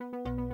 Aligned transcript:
bentornati, 0.00 0.49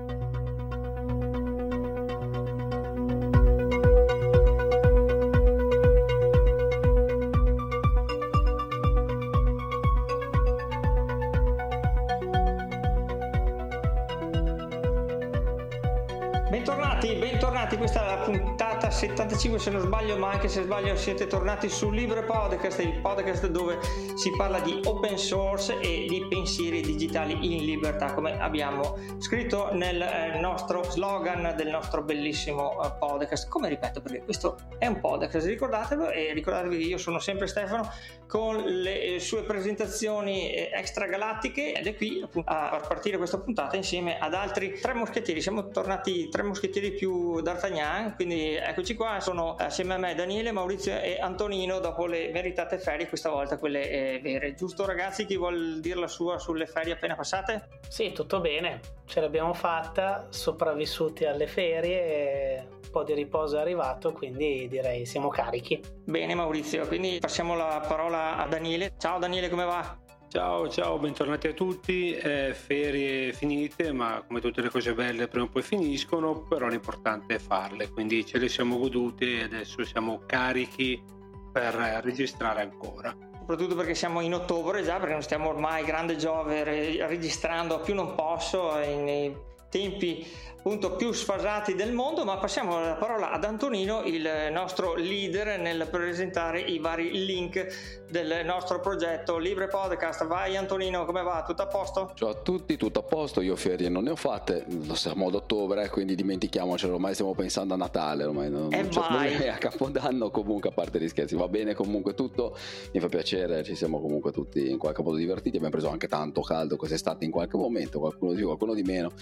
75 18.96 19.58
se 19.58 19.68
non 19.68 19.82
sbaglio, 19.82 20.16
ma 20.16 20.30
anche 20.30 20.48
se 20.48 20.62
sbaglio 20.62 20.96
siete 20.96 21.26
tornati 21.26 21.68
su 21.68 21.90
Libre 21.90 22.22
Podcast, 22.22 22.80
il 22.80 22.98
podcast 23.02 23.46
dove 23.48 23.78
si 24.14 24.30
parla 24.34 24.58
di 24.60 24.80
open 24.84 25.18
source 25.18 25.78
e 25.80 26.06
di 26.08 26.24
pensieri 26.30 26.80
digitali 26.80 27.34
in 27.54 27.66
libertà, 27.66 28.14
come 28.14 28.40
abbiamo 28.40 28.96
scritto 29.18 29.74
nel 29.74 30.00
eh, 30.00 30.40
nostro 30.40 30.82
slogan 30.82 31.54
del 31.54 31.68
nostro 31.68 32.04
bellissimo 32.04 32.82
eh, 32.82 32.92
podcast. 32.98 33.50
Come 33.50 33.68
ripeto, 33.68 34.00
perché 34.00 34.24
questo 34.24 34.56
è 34.78 34.86
un 34.86 34.98
podcast, 34.98 35.46
ricordatelo 35.46 36.08
e 36.08 36.32
ricordatevi 36.32 36.78
che 36.78 36.84
io 36.84 36.98
sono 36.98 37.18
sempre 37.18 37.48
Stefano 37.48 37.92
con 38.26 38.56
le 38.56 39.18
sue 39.20 39.42
presentazioni 39.42 40.54
eh, 40.54 40.70
extragalattiche 40.72 41.74
ed 41.74 41.86
è 41.86 41.94
qui 41.94 42.22
appunto, 42.22 42.50
a 42.50 42.70
far 42.70 42.86
partire 42.86 43.18
questa 43.18 43.38
puntata 43.38 43.76
insieme 43.76 44.18
ad 44.18 44.32
altri 44.32 44.80
tre 44.80 44.94
moschettieri. 44.94 45.42
Siamo 45.42 45.68
tornati 45.68 46.30
tre 46.30 46.42
moschettieri 46.42 46.92
più 46.92 47.42
d'Artagnan, 47.42 48.14
quindi 48.14 48.54
eccoci 48.54 48.84
qua, 48.94 49.20
sono 49.20 49.54
assieme 49.56 49.94
a 49.94 49.98
me 49.98 50.14
Daniele, 50.14 50.52
Maurizio 50.52 50.98
e 51.00 51.18
Antonino 51.20 51.78
dopo 51.78 52.06
le 52.06 52.30
meritate 52.30 52.78
ferie, 52.78 53.08
questa 53.08 53.30
volta 53.30 53.58
quelle 53.58 53.88
eh, 53.88 54.20
vere. 54.20 54.54
Giusto 54.54 54.86
ragazzi, 54.86 55.26
chi 55.26 55.36
vuol 55.36 55.80
dire 55.80 55.98
la 55.98 56.08
sua 56.08 56.38
sulle 56.38 56.66
ferie 56.66 56.92
appena 56.92 57.14
passate? 57.14 57.68
Sì, 57.88 58.12
tutto 58.12 58.40
bene, 58.40 58.80
ce 59.06 59.20
l'abbiamo 59.20 59.54
fatta, 59.54 60.26
sopravvissuti 60.28 61.24
alle 61.24 61.46
ferie, 61.46 62.68
un 62.70 62.90
po' 62.90 63.02
di 63.02 63.14
riposo 63.14 63.56
è 63.56 63.60
arrivato, 63.60 64.12
quindi 64.12 64.68
direi 64.68 65.06
siamo 65.06 65.28
carichi. 65.28 65.82
Bene 66.04 66.34
Maurizio, 66.34 66.86
quindi 66.86 67.18
passiamo 67.20 67.56
la 67.56 67.84
parola 67.86 68.36
a 68.36 68.46
Daniele. 68.46 68.94
Ciao 68.98 69.18
Daniele, 69.18 69.48
come 69.48 69.64
va? 69.64 70.04
Ciao, 70.36 70.68
ciao, 70.68 70.98
bentornati 70.98 71.46
a 71.46 71.54
tutti. 71.54 72.12
Eh, 72.12 72.52
ferie 72.52 73.32
finite, 73.32 73.90
ma 73.90 74.22
come 74.26 74.42
tutte 74.42 74.60
le 74.60 74.68
cose 74.68 74.92
belle 74.92 75.28
prima 75.28 75.46
o 75.46 75.48
poi 75.48 75.62
finiscono, 75.62 76.42
però 76.42 76.68
l'importante 76.68 77.36
è 77.36 77.38
farle, 77.38 77.88
quindi 77.88 78.22
ce 78.26 78.36
le 78.36 78.50
siamo 78.50 78.76
godute 78.76 79.38
e 79.38 79.42
adesso 79.44 79.82
siamo 79.82 80.20
carichi 80.26 81.02
per 81.50 81.72
registrare 82.02 82.60
ancora. 82.60 83.16
Soprattutto 83.38 83.76
perché 83.76 83.94
siamo 83.94 84.20
in 84.20 84.34
ottobre 84.34 84.82
già, 84.82 84.98
perché 84.98 85.14
non 85.14 85.22
stiamo 85.22 85.48
ormai 85.48 85.86
grande 85.86 86.16
Giove 86.16 86.64
registrando 87.06 87.80
più 87.80 87.94
non 87.94 88.14
posso 88.14 88.74
nei 88.74 89.34
tempi 89.76 90.26
appunto 90.66 90.96
più 90.96 91.12
sfasati 91.12 91.76
del 91.76 91.92
mondo, 91.92 92.24
ma 92.24 92.38
passiamo 92.38 92.80
la 92.80 92.94
parola 92.94 93.30
ad 93.30 93.44
Antonino, 93.44 94.02
il 94.02 94.28
nostro 94.50 94.96
leader 94.96 95.60
nel 95.60 95.86
presentare 95.88 96.60
i 96.60 96.80
vari 96.80 97.24
link 97.24 98.02
del 98.10 98.44
nostro 98.44 98.80
progetto 98.80 99.38
Libre 99.38 99.68
Podcast. 99.68 100.26
Vai 100.26 100.56
Antonino, 100.56 101.04
come 101.04 101.22
va? 101.22 101.44
Tutto 101.46 101.62
a 101.62 101.66
posto? 101.68 102.10
Ciao 102.14 102.30
a 102.30 102.34
tutti, 102.34 102.76
tutto 102.76 102.98
a 102.98 103.02
posto, 103.04 103.42
io 103.42 103.54
ferie 103.54 103.88
non 103.88 104.02
ne 104.02 104.10
ho 104.10 104.16
fatte, 104.16 104.64
lo 104.84 104.96
siamo 104.96 105.28
ad 105.28 105.36
ottobre, 105.36 105.88
quindi 105.88 106.16
dimentichiamocelo, 106.16 106.94
ormai 106.94 107.14
stiamo 107.14 107.36
pensando 107.36 107.74
a 107.74 107.76
Natale, 107.76 108.24
ormai 108.24 108.50
non, 108.50 108.72
e 108.72 108.82
non 108.82 108.90
a 109.48 109.58
Capodanno 109.58 110.30
comunque 110.32 110.70
a 110.70 110.72
parte 110.72 111.00
gli 111.00 111.08
scherzi, 111.08 111.36
va 111.36 111.46
bene 111.46 111.74
comunque 111.74 112.14
tutto, 112.14 112.56
mi 112.92 112.98
fa 112.98 113.08
piacere, 113.08 113.62
ci 113.62 113.76
siamo 113.76 114.00
comunque 114.00 114.32
tutti 114.32 114.68
in 114.68 114.78
qualche 114.78 115.02
modo 115.02 115.16
divertiti, 115.16 115.58
abbiamo 115.58 115.74
preso 115.74 115.90
anche 115.90 116.08
tanto 116.08 116.40
caldo 116.40 116.74
quest'estate 116.74 117.24
in 117.24 117.30
qualche 117.30 117.56
momento, 117.56 118.00
qualcuno 118.00 118.32
di 118.32 118.38
più, 118.38 118.46
qualcuno 118.46 118.74
di 118.74 118.82
meno, 118.82 119.12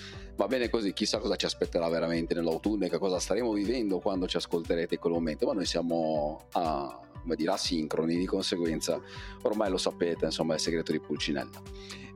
va 0.45 0.47
bene 0.47 0.69
così, 0.69 0.93
chissà 0.93 1.19
cosa 1.19 1.37
ci 1.37 1.47
aspetterà 1.47 1.89
veramente 1.89 2.35
nell'autunno 2.35 2.85
e 2.85 2.91
che 2.91 2.99
cosa 2.99 3.19
staremo 3.19 3.53
vivendo 3.53 3.99
quando 3.99 4.27
ci 4.27 4.37
ascolterete 4.37 4.95
in 4.95 5.01
quel 5.01 5.15
momento, 5.15 5.47
ma 5.47 5.55
noi 5.55 5.65
siamo 5.65 6.49
a, 6.53 7.01
come 7.23 7.35
dire, 7.35 7.51
asincroni, 7.51 8.17
di 8.17 8.27
conseguenza 8.27 9.01
ormai 9.43 9.71
lo 9.71 9.79
sapete, 9.79 10.27
insomma 10.27 10.53
è 10.53 10.57
il 10.57 10.63
segreto 10.63 10.93
di 10.93 11.01
Pulcinella. 11.01 11.63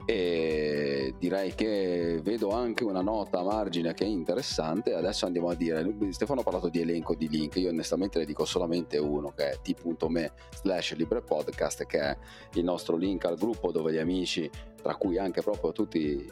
E 0.05 1.15
direi 1.19 1.55
che 1.55 2.21
vedo 2.23 2.51
anche 2.51 2.83
una 2.83 3.03
nota 3.03 3.41
a 3.41 3.43
margine 3.43 3.93
che 3.93 4.05
è 4.05 4.09
interessante. 4.09 4.95
Adesso 4.95 5.27
andiamo 5.27 5.51
a 5.51 5.55
dire: 5.55 5.87
Stefano 6.13 6.41
ha 6.41 6.43
parlato 6.43 6.71
di 6.71 6.81
elenco 6.81 7.15
di 7.15 7.29
link. 7.29 7.57
Io 7.57 7.69
onestamente 7.69 8.19
ne 8.19 8.25
dico 8.25 8.47
solamente 8.47 8.97
uno 8.97 9.35
che 9.37 9.51
è 9.51 9.59
t.me 9.61 10.33
slash 10.63 10.95
librepodcast, 10.95 11.85
che 11.85 12.01
è 12.01 12.17
il 12.55 12.65
nostro 12.65 12.97
link 12.97 13.27
al 13.27 13.37
gruppo 13.37 13.71
dove 13.71 13.93
gli 13.93 13.99
amici, 13.99 14.51
tra 14.81 14.95
cui 14.97 15.19
anche 15.19 15.43
proprio 15.43 15.73
tutti 15.73 16.27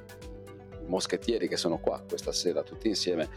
moschettieri 0.86 1.48
che 1.48 1.56
sono 1.56 1.78
qua 1.78 2.02
questa 2.08 2.32
sera 2.32 2.62
tutti 2.62 2.88
insieme 2.88 3.28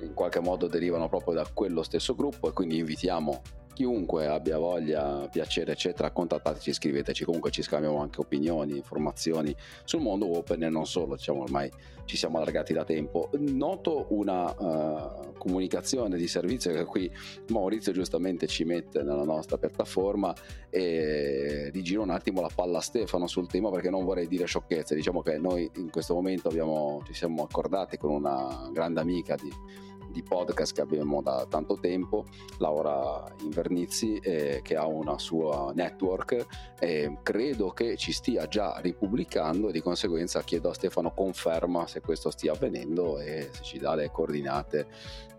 in 0.00 0.14
qualche 0.14 0.40
modo 0.40 0.66
derivano 0.66 1.08
proprio 1.08 1.34
da 1.34 1.46
quello 1.52 1.82
stesso 1.82 2.14
gruppo 2.14 2.48
e 2.48 2.52
quindi 2.52 2.78
invitiamo 2.78 3.42
chiunque 3.78 4.26
abbia 4.26 4.58
voglia, 4.58 5.28
piacere 5.30 5.70
eccetera 5.70 6.10
contattateci, 6.10 6.72
scriveteci. 6.72 7.24
Comunque 7.24 7.52
ci 7.52 7.62
scambiamo 7.62 8.00
anche 8.00 8.20
opinioni, 8.20 8.74
informazioni 8.74 9.54
sul 9.84 10.00
mondo 10.00 10.36
open 10.36 10.64
e 10.64 10.68
non 10.68 10.84
solo 10.84 11.14
diciamo 11.14 11.42
ormai 11.42 11.70
ci 12.04 12.16
siamo 12.16 12.38
allargati 12.38 12.72
da 12.72 12.82
tempo. 12.82 13.30
Noto 13.38 14.06
una 14.08 14.50
uh, 14.50 15.32
comunicazione 15.38 16.16
di 16.16 16.26
servizio 16.26 16.72
che 16.72 16.84
qui 16.84 17.08
Maurizio 17.50 17.92
giustamente 17.92 18.48
ci 18.48 18.64
mette 18.64 19.04
nella 19.04 19.22
nostra 19.22 19.58
piattaforma 19.58 20.34
e 20.70 21.70
rigiro 21.72 22.02
un 22.02 22.10
attimo 22.10 22.40
la 22.40 22.50
palla 22.52 22.78
a 22.78 22.80
Stefano 22.80 23.28
sul 23.28 23.46
tema 23.46 23.70
perché 23.70 23.90
non 23.90 24.04
vorrei 24.04 24.26
dire 24.26 24.46
sciocchezze. 24.46 24.96
Diciamo 24.96 25.22
che 25.22 25.38
noi 25.38 25.70
in 25.76 25.90
questo 25.90 26.14
momento 26.14 26.48
abbiamo, 26.48 27.00
ci 27.06 27.14
siamo 27.14 27.44
accordati 27.44 27.96
con 27.96 28.10
una 28.10 28.70
grande 28.72 28.98
amica 28.98 29.36
di 29.36 29.86
di 30.10 30.22
podcast 30.22 30.74
che 30.74 30.80
abbiamo 30.80 31.22
da 31.22 31.46
tanto 31.48 31.78
tempo, 31.78 32.24
Laura 32.58 33.24
Invernizzi, 33.42 34.18
eh, 34.18 34.60
che 34.62 34.76
ha 34.76 34.86
una 34.86 35.18
sua 35.18 35.72
network 35.74 36.46
e 36.78 37.18
credo 37.22 37.70
che 37.70 37.96
ci 37.96 38.12
stia 38.12 38.46
già 38.46 38.78
ripubblicando 38.80 39.68
e 39.68 39.72
di 39.72 39.80
conseguenza 39.80 40.42
chiedo 40.42 40.70
a 40.70 40.74
Stefano 40.74 41.12
conferma 41.12 41.86
se 41.86 42.00
questo 42.00 42.30
stia 42.30 42.52
avvenendo 42.52 43.18
e 43.18 43.48
se 43.52 43.62
ci 43.62 43.78
dà 43.78 43.94
le 43.94 44.10
coordinate 44.10 44.86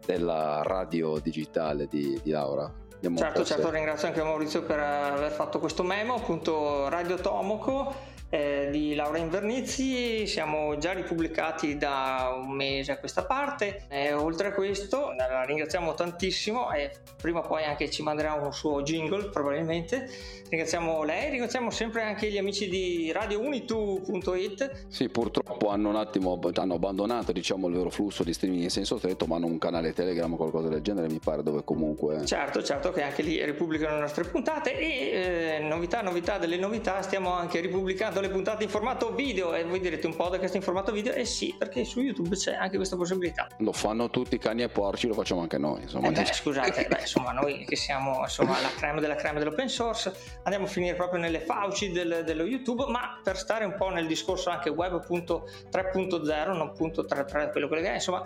della 0.05 0.61
radio 0.63 1.19
digitale 1.19 1.87
di, 1.87 2.19
di 2.23 2.31
Laura. 2.31 2.71
Andiamo 2.93 3.17
certo, 3.17 3.45
certo, 3.45 3.69
ringrazio 3.69 4.07
anche 4.07 4.21
Maurizio 4.21 4.63
per 4.63 4.79
aver 4.79 5.31
fatto 5.31 5.59
questo 5.59 5.83
memo, 5.83 6.15
appunto 6.15 6.89
Radio 6.89 7.15
Tomoco 7.15 8.17
eh, 8.29 8.69
di 8.71 8.93
Laura 8.93 9.17
Invernizzi, 9.17 10.27
siamo 10.27 10.77
già 10.77 10.93
ripubblicati 10.93 11.77
da 11.77 12.35
un 12.39 12.51
mese 12.51 12.91
a 12.91 12.97
questa 12.97 13.23
parte. 13.23 13.85
Eh, 13.89 14.13
oltre 14.13 14.49
a 14.49 14.53
questo, 14.53 15.13
la 15.17 15.43
ringraziamo 15.43 15.93
tantissimo 15.93 16.71
e 16.71 16.91
prima 17.19 17.39
o 17.39 17.47
poi 17.47 17.63
anche 17.63 17.89
ci 17.89 18.03
manderà 18.03 18.33
un 18.33 18.53
suo 18.53 18.83
jingle 18.83 19.29
probabilmente. 19.29 20.07
Ringraziamo 20.49 21.03
lei, 21.03 21.29
ringraziamo 21.29 21.69
sempre 21.69 22.03
anche 22.03 22.29
gli 22.29 22.37
amici 22.37 22.69
di 22.69 23.11
radiounitu.it. 23.11 24.85
Sì, 24.87 25.09
purtroppo 25.09 25.69
hanno 25.69 25.89
un 25.89 25.95
attimo 25.95 26.39
hanno 26.55 26.73
abbandonato 26.75 27.31
diciamo, 27.31 27.67
il 27.67 27.75
loro 27.75 27.89
flusso 27.89 28.23
di 28.23 28.33
streaming 28.33 28.63
in 28.63 28.69
senso 28.69 28.97
stretto, 28.97 29.25
ma 29.25 29.35
hanno 29.35 29.47
un 29.47 29.57
canale 29.57 29.93
Telegram 29.93 30.31
o 30.33 30.35
qualcosa 30.35 30.67
del 30.67 30.81
genere, 30.81 31.07
mi 31.07 31.19
pare, 31.19 31.43
dove 31.43 31.63
comunque. 31.63 32.25
Certo, 32.25 32.63
certo, 32.63 32.91
che 32.91 33.01
anche 33.01 33.21
lì 33.21 33.43
ripubblicano 33.43 33.95
le 33.95 34.01
nostre 34.01 34.23
puntate 34.23 34.77
e 34.77 35.57
eh, 35.57 35.59
novità, 35.59 36.01
novità 36.01 36.37
delle 36.37 36.57
novità, 36.57 37.01
stiamo 37.01 37.31
anche 37.31 37.59
ripubblicando 37.59 38.18
le 38.19 38.29
puntate 38.29 38.63
in 38.63 38.69
formato 38.69 39.13
video 39.13 39.53
e 39.53 39.63
voi 39.63 39.79
direte 39.79 40.07
un 40.07 40.15
podcast 40.15 40.55
in 40.55 40.61
formato 40.61 40.91
video 40.91 41.13
e 41.13 41.21
eh 41.21 41.25
sì 41.25 41.55
perché 41.57 41.83
su 41.83 42.01
YouTube 42.01 42.35
c'è 42.35 42.53
anche 42.53 42.77
questa 42.77 42.95
possibilità. 42.95 43.47
Lo 43.59 43.71
fanno 43.71 44.09
tutti 44.09 44.37
cani 44.37 44.63
e 44.63 44.69
porci 44.69 45.07
lo 45.07 45.13
facciamo 45.13 45.41
anche 45.41 45.57
noi 45.57 45.81
insomma 45.81 46.07
eh 46.07 46.11
beh, 46.11 46.25
scusate 46.25 46.87
beh, 46.87 46.99
insomma 47.01 47.31
noi 47.31 47.65
che 47.65 47.75
siamo 47.75 48.19
insomma 48.21 48.59
la 48.61 48.69
crema 48.75 48.99
della 48.99 49.15
crema 49.15 49.39
dell'open 49.39 49.69
source 49.69 50.13
andiamo 50.43 50.65
a 50.65 50.69
finire 50.69 50.95
proprio 50.95 51.19
nelle 51.19 51.39
fauci 51.39 51.91
del, 51.91 52.23
dello 52.25 52.43
YouTube 52.43 52.85
ma 52.87 53.19
per 53.23 53.37
stare 53.37 53.65
un 53.65 53.75
po' 53.75 53.89
nel 53.89 54.07
discorso 54.07 54.49
anche 54.49 54.69
web.3.0 54.69 56.55
non 56.55 56.73
punto 56.73 57.03
3.3 57.03 57.51
quello 57.51 57.67
che 57.67 57.81
è 57.81 57.93
insomma 57.93 58.23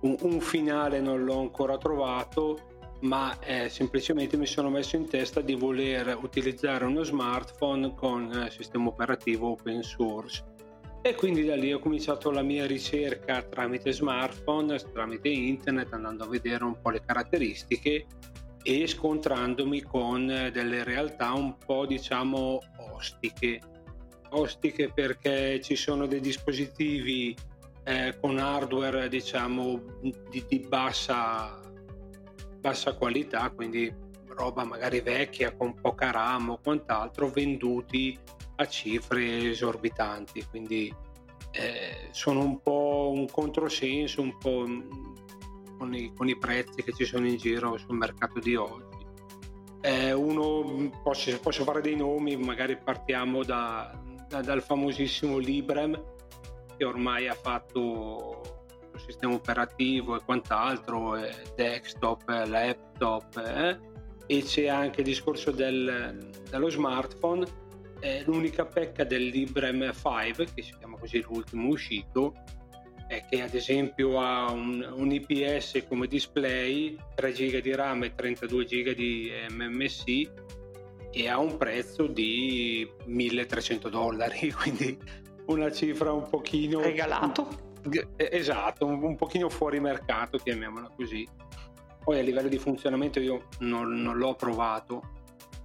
un, 0.00 0.16
un, 0.20 0.40
finale 0.40 1.00
non 1.00 1.24
l'ho 1.24 1.38
ancora 1.38 1.78
trovato, 1.78 2.58
ma 3.00 3.38
eh, 3.40 3.68
semplicemente 3.68 4.36
mi 4.36 4.46
sono 4.46 4.68
messo 4.68 4.96
in 4.96 5.08
testa 5.08 5.40
di 5.40 5.54
voler 5.54 6.18
utilizzare 6.20 6.84
uno 6.84 7.02
smartphone 7.04 7.94
con 7.94 8.30
eh, 8.32 8.50
sistema 8.50 8.88
operativo 8.88 9.50
open 9.50 9.82
source. 9.82 10.50
E 11.04 11.14
quindi 11.16 11.44
da 11.44 11.56
lì 11.56 11.72
ho 11.72 11.80
cominciato 11.80 12.30
la 12.30 12.42
mia 12.42 12.64
ricerca 12.64 13.42
tramite 13.42 13.92
smartphone, 13.92 14.78
tramite 14.92 15.28
internet, 15.28 15.92
andando 15.92 16.24
a 16.24 16.28
vedere 16.28 16.62
un 16.62 16.80
po' 16.80 16.90
le 16.90 17.02
caratteristiche 17.04 18.06
e 18.62 18.86
scontrandomi 18.86 19.82
con 19.82 20.30
eh, 20.30 20.50
delle 20.50 20.84
realtà 20.84 21.32
un 21.32 21.56
po' 21.56 21.86
diciamo 21.86 22.60
ostiche. 22.94 23.60
Ostiche 24.30 24.90
perché 24.92 25.60
ci 25.60 25.76
sono 25.76 26.06
dei 26.06 26.20
dispositivi 26.20 27.36
eh, 27.84 28.16
con 28.20 28.38
hardware 28.38 29.08
diciamo 29.08 29.82
di, 30.00 30.44
di 30.48 30.58
bassa, 30.60 31.60
bassa 32.58 32.94
qualità, 32.94 33.50
quindi 33.50 33.92
roba 34.28 34.64
magari 34.64 35.00
vecchia 35.00 35.54
con 35.54 35.74
poca 35.74 36.10
RAM 36.10 36.50
o 36.50 36.60
quant'altro, 36.62 37.28
venduti 37.28 38.18
a 38.56 38.66
cifre 38.66 39.50
esorbitanti. 39.50 40.44
Quindi 40.48 40.94
eh, 41.52 42.08
sono 42.12 42.40
un 42.40 42.60
po' 42.62 43.12
un 43.14 43.26
controsenso, 43.26 44.22
un 44.22 44.38
po' 44.38 44.64
con 45.82 45.94
i, 45.94 46.12
con 46.14 46.28
i, 46.28 46.38
prezzi 46.38 46.84
che 46.84 46.92
ci 46.92 47.04
sono 47.04 47.26
in 47.26 47.36
giro 47.36 47.76
sul 47.76 47.96
mercato 47.96 48.38
di 48.38 48.54
oggi. 48.54 49.04
Eh, 49.80 50.12
uno, 50.12 50.90
posso, 51.02 51.36
posso, 51.40 51.64
fare 51.64 51.80
dei 51.80 51.96
nomi, 51.96 52.36
magari 52.36 52.78
partiamo 52.78 53.42
da, 53.42 53.92
da, 54.28 54.42
dal 54.42 54.62
famosissimo 54.62 55.38
Librem 55.38 56.00
che 56.76 56.84
ormai 56.84 57.26
ha 57.26 57.34
fatto 57.34 58.60
il 58.94 59.00
sistema 59.00 59.34
operativo 59.34 60.14
e 60.14 60.20
quant'altro, 60.24 61.16
eh, 61.16 61.34
desktop, 61.56 62.28
laptop, 62.46 63.36
eh, 63.38 63.78
e 64.26 64.42
c'è 64.42 64.68
anche 64.68 65.00
il 65.00 65.06
discorso 65.06 65.50
del, 65.50 66.30
dello 66.48 66.70
smartphone. 66.70 67.60
L'unica 68.24 68.66
pecca 68.66 69.04
del 69.04 69.26
Librem 69.26 69.92
5, 69.92 70.46
che 70.52 70.62
si 70.62 70.74
chiama 70.76 70.98
così 70.98 71.20
l'ultimo 71.20 71.68
uscito, 71.68 72.34
è 73.12 73.26
che 73.28 73.42
ad 73.42 73.52
esempio 73.52 74.18
ha 74.18 74.50
un, 74.50 74.90
un 74.96 75.12
IPS 75.12 75.84
come 75.86 76.06
display, 76.06 76.96
3 77.14 77.32
GB 77.32 77.60
di 77.60 77.74
RAM 77.74 78.04
e 78.04 78.14
32 78.14 78.64
GB 78.64 78.90
di 78.94 79.30
MMC 79.50 80.30
e 81.10 81.28
ha 81.28 81.38
un 81.38 81.58
prezzo 81.58 82.06
di 82.06 82.90
1300 83.04 83.90
dollari, 83.90 84.50
quindi 84.58 84.98
una 85.46 85.70
cifra 85.70 86.10
un 86.10 86.26
pochino... 86.26 86.80
Regalato? 86.80 87.70
Esatto, 88.16 88.86
un, 88.86 89.02
un 89.02 89.16
pochino 89.16 89.50
fuori 89.50 89.78
mercato, 89.78 90.38
chiamiamola 90.38 90.92
così. 90.96 91.28
Poi 92.02 92.18
a 92.18 92.22
livello 92.22 92.48
di 92.48 92.58
funzionamento 92.58 93.20
io 93.20 93.48
non, 93.58 94.00
non 94.00 94.16
l'ho 94.16 94.34
provato. 94.34 95.02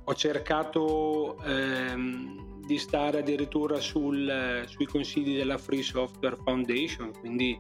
Ho 0.04 0.14
cercato 0.16 1.42
ehm, 1.44 2.47
di 2.68 2.78
stare 2.78 3.20
addirittura 3.20 3.80
sul, 3.80 4.64
sui 4.68 4.86
consigli 4.86 5.38
della 5.38 5.58
Free 5.58 5.82
Software 5.82 6.38
Foundation, 6.44 7.12
quindi 7.18 7.60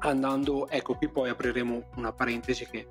andando, 0.00 0.68
ecco 0.68 0.94
qui 0.94 1.08
poi 1.08 1.30
apriremo 1.30 1.90
una 1.96 2.12
parentesi 2.12 2.66
che 2.66 2.86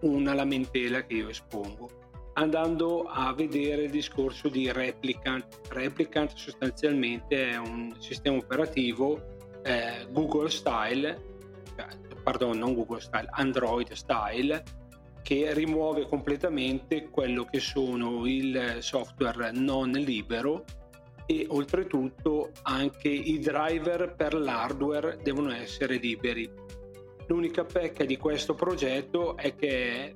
una 0.00 0.32
lamentela 0.32 1.04
che 1.04 1.14
io 1.14 1.28
espongo 1.28 2.00
andando 2.34 3.02
a 3.02 3.32
vedere 3.34 3.84
il 3.84 3.90
discorso 3.90 4.48
di 4.48 4.70
Replicant. 4.72 5.60
Replicant 5.68 6.32
sostanzialmente 6.34 7.50
è 7.50 7.56
un 7.56 7.94
sistema 7.98 8.38
operativo 8.38 9.36
eh, 9.62 10.06
Google 10.10 10.48
style, 10.48 11.22
cioè, 11.76 11.86
pardon, 12.22 12.56
non 12.56 12.74
Google 12.74 13.00
style, 13.00 13.28
Android 13.32 13.92
style, 13.92 14.62
che 15.22 15.52
rimuove 15.54 16.06
completamente 16.06 17.08
quello 17.10 17.44
che 17.44 17.60
sono 17.60 18.26
il 18.26 18.78
software 18.80 19.52
non 19.52 19.90
libero 19.90 20.64
e 21.26 21.46
oltretutto 21.48 22.50
anche 22.62 23.08
i 23.08 23.38
driver 23.38 24.14
per 24.16 24.34
l'hardware 24.34 25.18
devono 25.22 25.52
essere 25.52 25.96
liberi. 25.96 26.50
L'unica 27.28 27.64
pecca 27.64 28.04
di 28.04 28.16
questo 28.16 28.54
progetto 28.54 29.36
è 29.36 29.54
che 29.54 29.68
è 29.68 30.14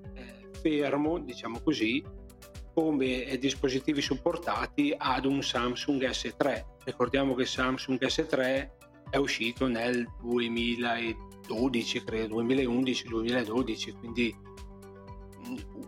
fermo, 0.60 1.20
diciamo 1.20 1.60
così, 1.60 2.02
come 2.74 3.38
dispositivi 3.38 4.00
supportati 4.00 4.92
ad 4.96 5.24
un 5.24 5.40
Samsung 5.40 6.02
S3. 6.08 6.64
Ricordiamo 6.84 7.34
che 7.34 7.46
Samsung 7.46 8.04
S3 8.04 8.70
è 9.10 9.16
uscito 9.16 9.68
nel 9.68 10.04
2012, 10.20 12.02
credo, 12.02 12.42
2011-2012, 12.42 13.96
quindi 13.96 14.36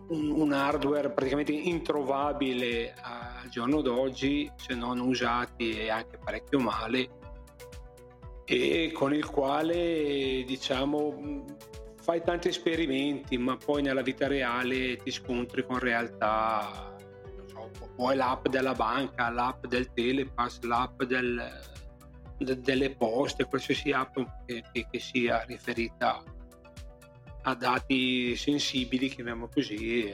un, 0.09 0.51
hardware 0.53 1.09
praticamente 1.09 1.51
introvabile 1.51 2.93
al 3.01 3.49
giorno 3.49 3.81
d'oggi, 3.81 4.51
se 4.55 4.73
non 4.73 4.99
usati 4.99 5.71
e 5.71 5.89
anche 5.89 6.17
parecchio 6.17 6.59
male, 6.59 7.09
e 8.45 8.91
con 8.93 9.13
il 9.13 9.25
quale 9.25 10.43
diciamo 10.45 11.45
fai 11.99 12.21
tanti 12.23 12.47
esperimenti, 12.47 13.37
ma 13.37 13.57
poi 13.57 13.81
nella 13.81 14.01
vita 14.01 14.27
reale 14.27 14.95
ti 14.97 15.11
scontri 15.11 15.65
con 15.65 15.79
realtà, 15.79 16.95
non 17.35 17.47
so, 17.49 17.69
poi 17.95 18.15
l'app 18.15 18.47
della 18.47 18.73
banca, 18.73 19.29
l'app 19.29 19.65
del 19.65 19.91
telepass, 19.91 20.61
l'app 20.61 21.03
del, 21.03 21.43
de, 22.37 22.61
delle 22.61 22.95
poste, 22.95 23.43
qualsiasi 23.43 23.91
app 23.91 24.17
che, 24.45 24.63
che, 24.71 24.87
che 24.89 24.99
sia 24.99 25.43
riferita 25.43 26.23
a 27.47 27.55
dati 27.55 28.35
sensibili, 28.35 29.07
chiamiamo 29.07 29.47
così, 29.47 30.11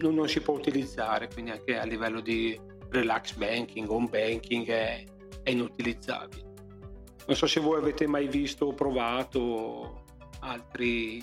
non, 0.00 0.14
non, 0.14 0.28
si 0.28 0.40
può 0.40 0.54
utilizzare, 0.54 1.28
quindi 1.28 1.50
anche 1.50 1.78
a 1.78 1.84
livello 1.84 2.20
di 2.20 2.58
relax 2.88 3.34
banking, 3.34 3.88
home 3.88 4.08
banking 4.08 4.66
è, 4.66 5.04
è 5.42 5.50
inutilizzabile. 5.50 6.48
Non 7.26 7.36
so 7.36 7.46
se 7.46 7.60
voi 7.60 7.78
avete 7.78 8.06
mai 8.06 8.28
visto 8.28 8.66
o 8.66 8.72
provato 8.72 10.04
altri, 10.40 11.22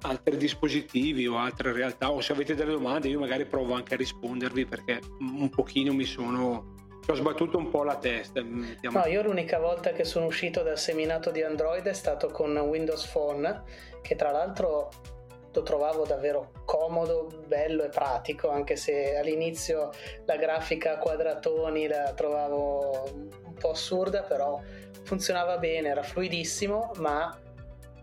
altri 0.00 0.38
dispositivi 0.38 1.26
o 1.26 1.36
altre 1.36 1.72
realtà 1.72 2.10
o 2.10 2.22
se 2.22 2.32
avete 2.32 2.54
delle 2.54 2.72
domande 2.72 3.08
io 3.08 3.20
magari 3.20 3.44
provo 3.44 3.74
anche 3.74 3.94
a 3.94 3.98
rispondervi 3.98 4.64
perché 4.64 4.98
un 5.20 5.50
pochino 5.50 5.92
mi 5.92 6.04
sono 6.04 6.74
ho 7.10 7.14
sbattuto 7.14 7.56
un 7.56 7.70
po' 7.70 7.84
la 7.84 7.96
testa. 7.96 8.42
Mettiamo. 8.42 8.98
No, 8.98 9.06
io 9.06 9.22
l'unica 9.22 9.58
volta 9.58 9.92
che 9.92 10.04
sono 10.04 10.26
uscito 10.26 10.62
dal 10.62 10.78
seminato 10.78 11.30
di 11.30 11.42
Android 11.42 11.84
è 11.86 11.94
stato 11.94 12.28
con 12.28 12.56
Windows 12.56 13.06
Phone, 13.06 13.62
che 14.02 14.14
tra 14.14 14.30
l'altro 14.30 14.90
lo 15.50 15.62
trovavo 15.62 16.04
davvero 16.04 16.52
comodo, 16.66 17.28
bello 17.46 17.82
e 17.82 17.88
pratico, 17.88 18.50
anche 18.50 18.76
se 18.76 19.16
all'inizio 19.16 19.90
la 20.26 20.36
grafica 20.36 20.92
a 20.92 20.98
quadratoni 20.98 21.86
la 21.86 22.12
trovavo 22.12 23.10
un 23.12 23.54
po' 23.58 23.70
assurda, 23.70 24.22
però 24.22 24.60
funzionava 25.04 25.56
bene, 25.56 25.88
era 25.88 26.02
fluidissimo, 26.02 26.92
ma 26.96 27.36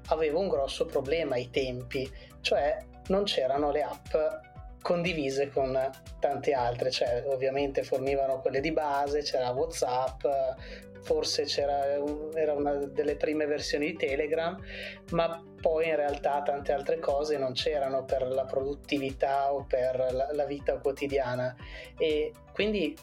avevo 0.08 0.40
un 0.40 0.48
grosso 0.48 0.86
problema 0.86 1.36
ai 1.36 1.52
tempi, 1.52 2.12
cioè 2.42 2.84
non 3.08 3.24
c'erano 3.24 3.70
le 3.70 3.84
app 3.84 4.14
condivise 4.86 5.50
con 5.50 5.76
tante 6.20 6.54
altre, 6.54 6.92
cioè 6.92 7.24
ovviamente 7.26 7.82
fornivano 7.82 8.40
quelle 8.40 8.60
di 8.60 8.72
base, 8.72 9.24
c'era 9.24 9.50
Whatsapp, 9.50 10.24
forse 11.02 11.46
c'era 11.46 11.96
era 12.36 12.54
una 12.54 12.76
delle 12.76 13.16
prime 13.16 13.48
versioni 13.48 13.88
di 13.88 13.96
Telegram, 13.96 14.56
ma 15.10 15.44
poi 15.60 15.88
in 15.88 15.96
realtà 15.96 16.44
tante 16.44 16.72
altre 16.72 17.00
cose 17.00 17.40
non 17.40 17.54
c'erano 17.54 18.06
per 18.06 18.28
la 18.28 18.46
produttività 18.46 19.52
o 19.52 19.66
per 19.68 20.12
la, 20.12 20.30
la 20.32 20.46
vita 20.46 20.78
quotidiana. 20.78 21.56
E 21.98 22.32
quindi 22.54 22.96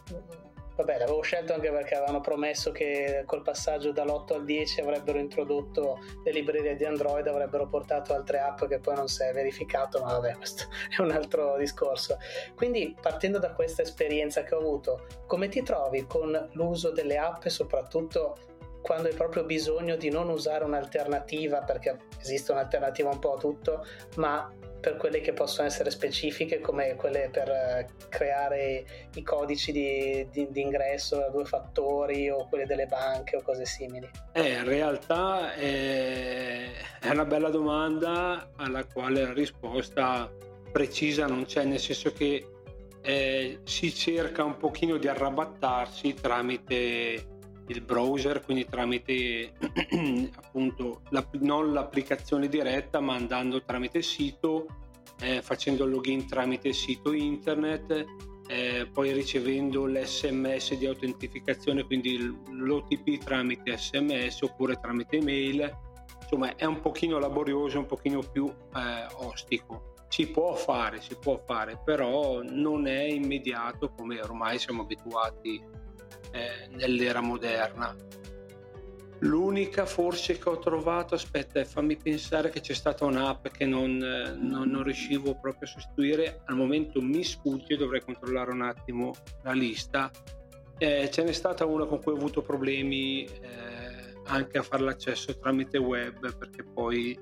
vabbè, 0.76 0.98
l'avevo 0.98 1.22
scelto 1.22 1.54
anche 1.54 1.70
perché 1.70 1.94
avevano 1.94 2.20
promesso 2.20 2.72
che 2.72 3.22
col 3.26 3.42
passaggio 3.42 3.92
dall'8 3.92 4.34
al 4.34 4.44
10 4.44 4.80
avrebbero 4.80 5.18
introdotto 5.18 5.98
le 6.24 6.32
librerie 6.32 6.76
di 6.76 6.84
Android, 6.84 7.26
avrebbero 7.26 7.66
portato 7.66 8.14
altre 8.14 8.40
app 8.40 8.64
che 8.64 8.78
poi 8.78 8.94
non 8.94 9.08
si 9.08 9.22
è 9.22 9.32
verificato, 9.32 10.00
ma 10.00 10.12
vabbè, 10.12 10.36
questo 10.36 10.64
è 10.96 11.00
un 11.00 11.10
altro 11.10 11.56
discorso. 11.56 12.18
Quindi, 12.54 12.96
partendo 13.00 13.38
da 13.38 13.52
questa 13.52 13.82
esperienza 13.82 14.42
che 14.42 14.54
ho 14.54 14.58
avuto, 14.58 15.06
come 15.26 15.48
ti 15.48 15.62
trovi 15.62 16.06
con 16.06 16.50
l'uso 16.52 16.90
delle 16.90 17.18
app 17.18 17.46
soprattutto 17.46 18.36
quando 18.82 19.08
hai 19.08 19.14
proprio 19.14 19.44
bisogno 19.44 19.96
di 19.96 20.10
non 20.10 20.28
usare 20.28 20.64
un'alternativa, 20.64 21.60
perché 21.60 21.98
esiste 22.20 22.50
un'alternativa 22.50 23.10
un 23.10 23.18
po' 23.20 23.34
a 23.34 23.38
tutto, 23.38 23.86
ma 24.16 24.52
per 24.82 24.96
quelle 24.96 25.20
che 25.20 25.32
possono 25.32 25.68
essere 25.68 25.92
specifiche 25.92 26.58
come 26.58 26.96
quelle 26.96 27.28
per 27.30 27.48
eh, 27.48 27.86
creare 28.08 28.84
i 29.14 29.22
codici 29.22 29.70
di, 29.70 30.26
di, 30.32 30.48
di, 30.50 30.60
ingresso 30.60 31.24
a 31.24 31.30
due 31.30 31.44
fattori 31.44 32.28
o 32.28 32.48
quelle 32.48 32.66
delle 32.66 32.86
banche 32.86 33.36
o 33.36 33.42
cose 33.42 33.64
simili? 33.64 34.10
Eh, 34.32 34.54
in 34.54 34.64
realtà 34.64 35.54
è, 35.54 36.72
è 37.00 37.10
una 37.10 37.24
bella 37.24 37.48
domanda 37.48 38.50
alla 38.56 38.84
quale 38.84 39.22
la 39.22 39.32
risposta 39.32 40.28
precisa 40.72 41.26
non 41.26 41.44
c'è, 41.44 41.62
nel 41.62 41.78
senso 41.78 42.12
che 42.12 42.44
eh, 43.02 43.60
si 43.62 43.94
cerca 43.94 44.42
un 44.42 44.56
pochino 44.56 44.96
di 44.96 45.06
arrabattarsi 45.06 46.14
tramite 46.14 47.31
il 47.68 47.80
browser, 47.82 48.42
quindi 48.42 48.66
tramite 48.66 49.52
appunto 50.34 51.02
la, 51.10 51.26
non 51.40 51.72
l'applicazione 51.72 52.48
diretta, 52.48 53.00
ma 53.00 53.14
andando 53.14 53.62
tramite 53.62 54.02
sito, 54.02 54.66
eh, 55.20 55.42
facendo 55.42 55.84
il 55.84 55.90
login 55.90 56.26
tramite 56.26 56.72
sito 56.72 57.12
internet, 57.12 58.04
eh, 58.48 58.88
poi 58.92 59.12
ricevendo 59.12 59.86
l'SMS 59.86 60.74
di 60.74 60.86
autentificazione, 60.86 61.84
quindi 61.84 62.18
l'OTP 62.50 63.18
tramite 63.22 63.76
SMS 63.76 64.42
oppure 64.42 64.78
tramite 64.80 65.16
email. 65.16 65.70
Insomma, 66.22 66.54
è 66.56 66.64
un 66.64 66.80
pochino 66.80 67.18
laborioso, 67.18 67.78
un 67.78 67.86
pochino 67.86 68.20
più 68.20 68.46
eh, 68.46 69.06
ostico. 69.26 69.94
Si 70.08 70.26
può 70.28 70.54
fare, 70.54 71.00
si 71.00 71.16
può 71.18 71.40
fare, 71.46 71.80
però 71.82 72.42
non 72.42 72.86
è 72.86 73.02
immediato 73.04 73.90
come 73.90 74.20
ormai 74.20 74.58
siamo 74.58 74.82
abituati 74.82 75.62
eh, 76.32 76.68
nell'era 76.70 77.20
moderna. 77.20 77.94
L'unica 79.20 79.86
forse 79.86 80.36
che 80.36 80.48
ho 80.48 80.58
trovato, 80.58 81.14
aspetta, 81.14 81.64
fammi 81.64 81.96
pensare 81.96 82.50
che 82.50 82.60
c'è 82.60 82.74
stata 82.74 83.04
un'app 83.04 83.46
che 83.48 83.64
non, 83.66 83.96
non, 83.96 84.68
non, 84.68 84.82
riuscivo 84.82 85.38
proprio 85.38 85.68
a 85.68 85.70
sostituire, 85.70 86.40
al 86.46 86.56
momento 86.56 87.00
mi 87.00 87.22
sfugge, 87.22 87.76
dovrei 87.76 88.00
controllare 88.00 88.50
un 88.50 88.62
attimo 88.62 89.12
la 89.42 89.52
lista. 89.52 90.10
Eh, 90.76 91.08
ce 91.12 91.22
n'è 91.22 91.32
stata 91.32 91.64
una 91.64 91.84
con 91.84 92.02
cui 92.02 92.12
ho 92.12 92.16
avuto 92.16 92.42
problemi 92.42 93.24
eh, 93.24 94.02
anche 94.24 94.58
a 94.58 94.62
fare 94.62 94.82
l'accesso 94.82 95.38
tramite 95.38 95.78
web 95.78 96.36
perché 96.36 96.64
poi 96.64 97.16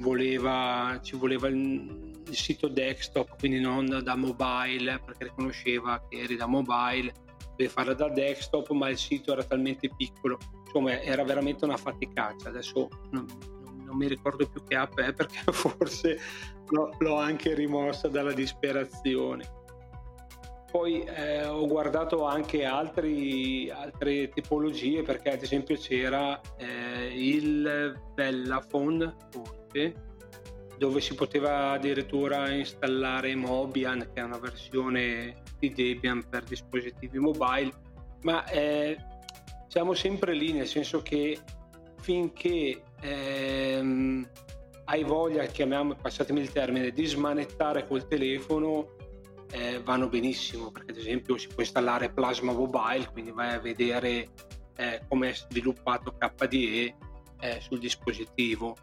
voleva, 0.00 0.98
ci 1.02 1.16
voleva 1.16 1.48
il, 1.48 2.12
il 2.28 2.36
sito 2.36 2.68
desktop, 2.68 3.38
quindi 3.38 3.60
non 3.60 4.00
da 4.02 4.14
mobile 4.16 5.00
perché 5.04 5.24
riconosceva 5.24 6.04
che 6.08 6.18
eri 6.20 6.36
da 6.36 6.46
mobile 6.46 7.12
dovevi 7.52 7.68
farla 7.68 7.94
da 7.94 8.08
desktop, 8.08 8.70
ma 8.70 8.88
il 8.88 8.98
sito 8.98 9.32
era 9.32 9.42
talmente 9.42 9.90
piccolo, 9.96 10.38
insomma 10.64 11.00
era 11.00 11.22
veramente 11.24 11.64
una 11.64 11.76
faticaccia. 11.76 12.48
Adesso 12.48 12.88
non, 13.10 13.26
non 13.84 13.96
mi 13.96 14.08
ricordo 14.08 14.46
più 14.46 14.62
che 14.64 14.74
app 14.74 14.98
è 14.98 15.12
perché 15.14 15.40
forse 15.52 16.18
l'ho, 16.68 16.94
l'ho 16.98 17.18
anche 17.18 17.54
rimossa 17.54 18.08
dalla 18.08 18.32
disperazione. 18.32 19.60
Poi 20.70 21.02
eh, 21.02 21.44
ho 21.44 21.66
guardato 21.66 22.24
anche 22.24 22.64
altri, 22.64 23.68
altre 23.68 24.30
tipologie 24.30 25.02
perché 25.02 25.32
ad 25.32 25.42
esempio 25.42 25.76
c'era 25.76 26.40
eh, 26.56 27.10
il 27.12 27.94
Bellaphone 28.14 29.14
forse 29.30 30.10
dove 30.78 31.02
si 31.02 31.14
poteva 31.14 31.72
addirittura 31.72 32.50
installare 32.50 33.36
Mobian 33.36 33.98
che 34.14 34.20
è 34.20 34.22
una 34.22 34.38
versione 34.38 35.41
di 35.62 35.72
Debian 35.72 36.24
per 36.28 36.42
dispositivi 36.42 37.18
mobile, 37.18 37.70
ma 38.22 38.44
eh, 38.46 38.96
siamo 39.68 39.94
sempre 39.94 40.34
lì, 40.34 40.52
nel 40.52 40.66
senso 40.66 41.02
che 41.02 41.38
finché 42.00 42.82
ehm, 43.00 44.28
hai 44.86 45.04
voglia, 45.04 45.44
chiamiamo, 45.44 45.94
passatemi 45.94 46.40
il 46.40 46.50
termine, 46.50 46.90
di 46.90 47.06
smanettare 47.06 47.86
col 47.86 48.08
telefono, 48.08 48.96
eh, 49.52 49.80
vanno 49.84 50.08
benissimo, 50.08 50.72
perché 50.72 50.90
ad 50.90 50.98
esempio 50.98 51.38
si 51.38 51.46
può 51.46 51.62
installare 51.62 52.10
Plasma 52.10 52.52
Mobile, 52.52 53.08
quindi 53.12 53.30
vai 53.30 53.54
a 53.54 53.60
vedere 53.60 54.30
eh, 54.76 55.02
come 55.08 55.28
è 55.28 55.34
sviluppato 55.34 56.16
KDE 56.18 56.96
eh, 57.38 57.60
sul 57.60 57.78
dispositivo. 57.78 58.76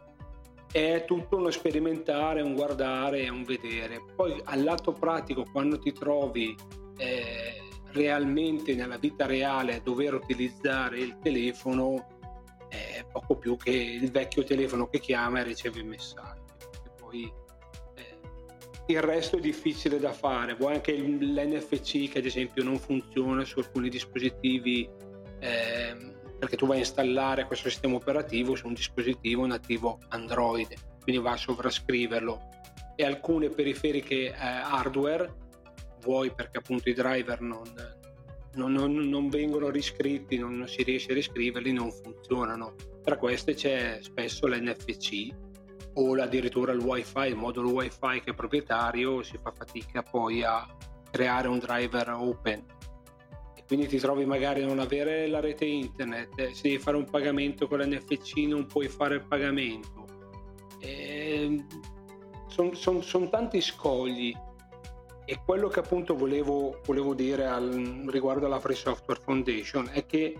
È 0.72 1.04
tutto 1.06 1.36
uno 1.36 1.50
sperimentare, 1.50 2.42
un 2.42 2.54
guardare, 2.54 3.28
un 3.28 3.44
vedere. 3.44 4.04
Poi 4.14 4.40
al 4.44 4.62
lato 4.62 4.92
pratico, 4.92 5.44
quando 5.50 5.78
ti 5.78 5.92
trovi 5.92 6.54
eh, 6.96 7.62
realmente 7.92 8.74
nella 8.74 8.98
vita 8.98 9.26
reale 9.26 9.76
a 9.76 9.80
dover 9.80 10.14
utilizzare 10.14 10.98
il 11.00 11.18
telefono 11.20 12.18
è 12.70 13.04
poco 13.10 13.36
più 13.36 13.56
che 13.56 13.70
il 13.70 14.10
vecchio 14.10 14.44
telefono 14.44 14.88
che 14.88 15.00
chiama 15.00 15.40
e 15.40 15.44
riceve 15.44 15.80
i 15.80 15.84
messaggi. 15.84 16.40
Poi 17.00 17.32
eh, 17.94 18.18
il 18.86 19.00
resto 19.02 19.36
è 19.36 19.40
difficile 19.40 19.98
da 19.98 20.12
fare, 20.12 20.54
vuoi 20.54 20.74
anche 20.74 20.92
l'NFC 20.92 22.10
che 22.10 22.18
ad 22.18 22.26
esempio 22.26 22.62
non 22.62 22.78
funziona 22.78 23.44
su 23.44 23.58
alcuni 23.58 23.88
dispositivi 23.88 24.88
eh, 25.40 25.79
perché 26.40 26.56
tu 26.56 26.66
vai 26.66 26.76
a 26.78 26.80
installare 26.80 27.44
questo 27.44 27.68
sistema 27.68 27.96
operativo 27.96 28.56
su 28.56 28.66
un 28.66 28.72
dispositivo 28.72 29.46
nativo 29.46 29.98
Android, 30.08 30.72
quindi 31.02 31.20
va 31.20 31.32
a 31.32 31.36
sovrascriverlo 31.36 32.48
e 32.96 33.04
alcune 33.04 33.50
periferiche 33.50 34.28
eh, 34.28 34.34
hardware 34.34 35.32
vuoi 36.00 36.32
perché 36.32 36.58
appunto 36.58 36.88
i 36.88 36.94
driver 36.94 37.42
non, 37.42 37.70
non, 38.54 38.72
non, 38.72 38.94
non 38.94 39.28
vengono 39.28 39.68
riscritti, 39.68 40.38
non, 40.38 40.64
si 40.66 40.82
riesce 40.82 41.12
a 41.12 41.14
riscriverli, 41.14 41.72
non 41.72 41.90
funzionano. 41.90 42.74
Tra 43.02 43.16
queste 43.16 43.54
c'è 43.54 43.98
spesso 44.00 44.46
l'NFC 44.46 45.28
o 45.94 46.14
addirittura 46.14 46.72
il 46.72 46.80
wifi, 46.80 47.26
il 47.26 47.36
modulo 47.36 47.70
wifi 47.70 48.22
che 48.24 48.30
è 48.30 48.34
proprietario, 48.34 49.22
si 49.22 49.38
fa 49.42 49.52
fatica 49.52 50.02
poi 50.02 50.42
a 50.42 50.66
creare 51.10 51.48
un 51.48 51.58
driver 51.58 52.10
open. 52.10 52.64
Quindi 53.70 53.86
ti 53.86 54.00
trovi 54.00 54.24
magari 54.26 54.64
a 54.64 54.66
non 54.66 54.80
avere 54.80 55.28
la 55.28 55.38
rete 55.38 55.64
internet, 55.64 56.50
se 56.50 56.62
devi 56.62 56.78
fare 56.80 56.96
un 56.96 57.04
pagamento 57.04 57.68
con 57.68 57.78
l'NFC 57.78 58.38
non 58.38 58.66
puoi 58.66 58.88
fare 58.88 59.14
il 59.14 59.24
pagamento. 59.28 60.06
Sono 62.48 62.74
son, 62.74 63.00
son 63.04 63.30
tanti 63.30 63.60
scogli 63.60 64.34
e 65.24 65.40
quello 65.46 65.68
che 65.68 65.78
appunto 65.78 66.16
volevo, 66.16 66.80
volevo 66.84 67.14
dire 67.14 67.46
al, 67.46 68.08
riguardo 68.08 68.46
alla 68.46 68.58
Free 68.58 68.74
Software 68.74 69.20
Foundation 69.22 69.88
è 69.92 70.04
che 70.04 70.34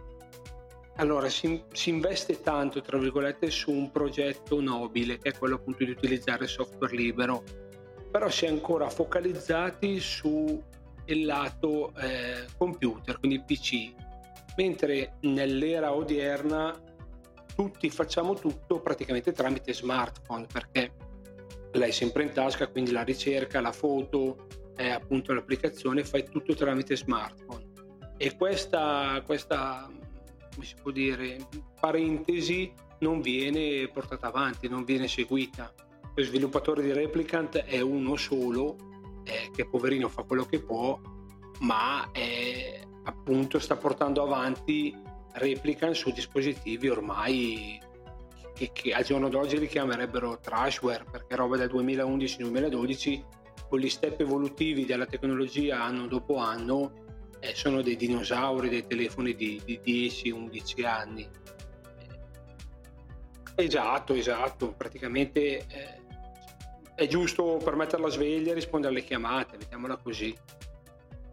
allora 0.96 1.28
si, 1.28 1.62
si, 1.72 1.90
investe 1.90 2.40
tanto, 2.40 2.80
tra 2.80 2.98
virgolette, 2.98 3.48
su 3.48 3.70
un 3.70 3.92
progetto 3.92 4.60
nobile, 4.60 5.18
che 5.18 5.28
è 5.28 5.38
quello 5.38 5.54
appunto 5.54 5.84
di 5.84 5.90
utilizzare 5.92 6.48
software 6.48 6.96
libero, 6.96 7.44
però 8.10 8.28
si 8.28 8.46
è 8.46 8.48
ancora 8.48 8.90
focalizzati 8.90 10.00
sul 11.10 11.24
lato 11.24 11.92
eh, 11.96 12.46
computer, 12.56 13.18
quindi 13.18 13.42
PC, 13.42 13.92
mentre 14.56 15.16
nell'era 15.22 15.94
odierna 15.94 16.78
tutti 17.54 17.90
facciamo 17.90 18.34
tutto 18.34 18.80
praticamente 18.80 19.32
tramite 19.32 19.74
smartphone, 19.74 20.46
perché 20.50 20.92
l'hai 21.72 21.92
sempre 21.92 22.22
in 22.22 22.32
tasca, 22.32 22.68
quindi 22.68 22.92
la 22.92 23.02
ricerca, 23.02 23.60
la 23.60 23.72
foto, 23.72 24.46
è 24.74 24.88
appunto 24.88 25.32
l'applicazione, 25.34 26.04
fai 26.04 26.24
tutto 26.24 26.54
tramite 26.54 26.96
smartphone. 26.96 27.68
E 28.16 28.36
questa, 28.36 29.22
questa 29.26 29.90
come 30.54 30.64
si 30.64 30.74
può 30.80 30.90
dire, 30.90 31.38
parentesi 31.78 32.72
non 33.00 33.20
viene 33.20 33.88
portata 33.88 34.28
avanti, 34.28 34.68
non 34.68 34.84
viene 34.84 35.08
seguita. 35.08 35.72
Lo 36.14 36.22
sviluppatore 36.22 36.82
di 36.82 36.92
Replicant 36.92 37.58
è 37.58 37.80
uno 37.80 38.16
solo, 38.16 38.76
eh, 39.30 39.50
che 39.54 39.68
poverino 39.68 40.08
fa 40.08 40.22
quello 40.24 40.44
che 40.44 40.60
può, 40.60 40.98
ma 41.60 42.10
eh, 42.12 42.82
appunto 43.04 43.58
sta 43.58 43.76
portando 43.76 44.22
avanti 44.22 44.94
Replicant 45.32 45.94
su 45.94 46.10
dispositivi 46.10 46.88
ormai 46.88 47.80
che, 48.54 48.70
che 48.72 48.92
al 48.92 49.04
giorno 49.04 49.28
d'oggi 49.28 49.58
li 49.58 49.68
chiamerebbero 49.68 50.38
trashware, 50.40 51.04
perché 51.10 51.36
roba 51.36 51.56
del 51.56 51.70
2011-2012 51.70 53.24
con 53.68 53.78
gli 53.78 53.88
step 53.88 54.20
evolutivi 54.20 54.84
della 54.84 55.06
tecnologia 55.06 55.82
anno 55.82 56.08
dopo 56.08 56.36
anno 56.36 56.92
eh, 57.38 57.54
sono 57.54 57.82
dei 57.82 57.96
dinosauri, 57.96 58.68
dei 58.68 58.86
telefoni 58.86 59.34
di, 59.34 59.60
di 59.64 59.80
10-11 59.82 60.84
anni. 60.84 61.28
Esatto, 63.54 64.14
esatto, 64.14 64.72
praticamente 64.72 65.66
eh, 65.66 65.99
è 67.00 67.06
giusto 67.06 67.58
per 67.64 67.76
metterla 67.76 68.10
sveglia 68.10 68.50
e 68.50 68.54
rispondere 68.54 68.92
alle 68.92 69.02
chiamate, 69.02 69.56
mettiamola 69.56 69.96
così. 69.96 70.36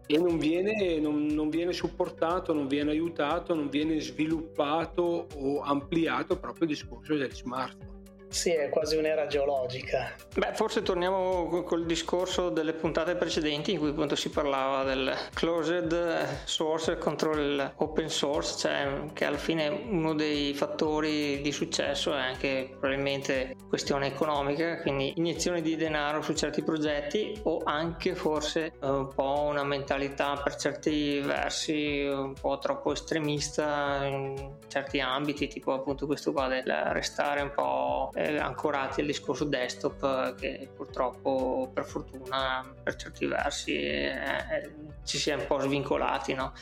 e 0.06 0.16
non 0.16 0.38
viene, 0.38 0.98
non, 0.98 1.26
non 1.26 1.50
viene, 1.50 1.74
supportato, 1.74 2.54
non 2.54 2.66
viene 2.66 2.92
aiutato, 2.92 3.54
non 3.54 3.68
viene 3.68 4.00
sviluppato 4.00 5.26
o 5.34 5.60
ampliato 5.60 6.38
proprio 6.38 6.62
il 6.62 6.70
discorso 6.70 7.14
degli 7.14 7.34
smartphone. 7.34 7.97
Sì, 8.28 8.50
è 8.50 8.68
quasi 8.68 8.96
un'era 8.96 9.26
geologica. 9.26 10.14
Beh, 10.36 10.52
forse 10.54 10.82
torniamo 10.82 11.62
col 11.62 11.86
discorso 11.86 12.50
delle 12.50 12.74
puntate 12.74 13.16
precedenti 13.16 13.72
in 13.72 13.78
cui 13.78 13.88
appunto 13.88 14.14
si 14.16 14.30
parlava 14.30 14.84
del 14.84 15.12
closed 15.32 16.44
source 16.44 16.98
contro 16.98 17.34
l'open 17.34 18.08
source, 18.08 18.58
cioè 18.58 19.04
che 19.12 19.24
alla 19.24 19.38
fine 19.38 19.68
uno 19.68 20.14
dei 20.14 20.54
fattori 20.54 21.40
di 21.40 21.52
successo 21.52 22.14
è 22.14 22.20
anche 22.20 22.68
probabilmente 22.78 23.56
questione 23.68 24.06
economica, 24.08 24.80
quindi 24.82 25.14
iniezione 25.16 25.62
di 25.62 25.76
denaro 25.76 26.22
su 26.22 26.34
certi 26.34 26.62
progetti 26.62 27.40
o 27.44 27.62
anche 27.64 28.14
forse 28.14 28.72
un 28.80 29.12
po' 29.14 29.46
una 29.48 29.64
mentalità 29.64 30.40
per 30.42 30.56
certi 30.56 31.20
versi 31.20 32.04
un 32.06 32.34
po' 32.34 32.58
troppo 32.58 32.92
estremista 32.92 34.04
in 34.04 34.56
certi 34.68 35.00
ambiti, 35.00 35.48
tipo 35.48 35.72
appunto 35.72 36.06
questo 36.06 36.32
qua 36.32 36.46
del 36.48 36.64
restare 36.92 37.40
un 37.40 37.50
po' 37.50 38.10
eh, 38.18 38.36
ancorati 38.36 39.00
al 39.00 39.06
discorso 39.06 39.44
desktop 39.44 40.02
eh, 40.02 40.34
che 40.34 40.68
purtroppo 40.74 41.70
per 41.72 41.84
fortuna 41.84 42.74
per 42.82 42.96
certi 42.96 43.26
versi 43.26 43.76
eh, 43.76 44.08
eh, 44.08 44.70
ci 45.04 45.18
si 45.18 45.30
è 45.30 45.34
un 45.34 45.46
po' 45.46 45.60
svincolati 45.60 46.34
no? 46.34 46.52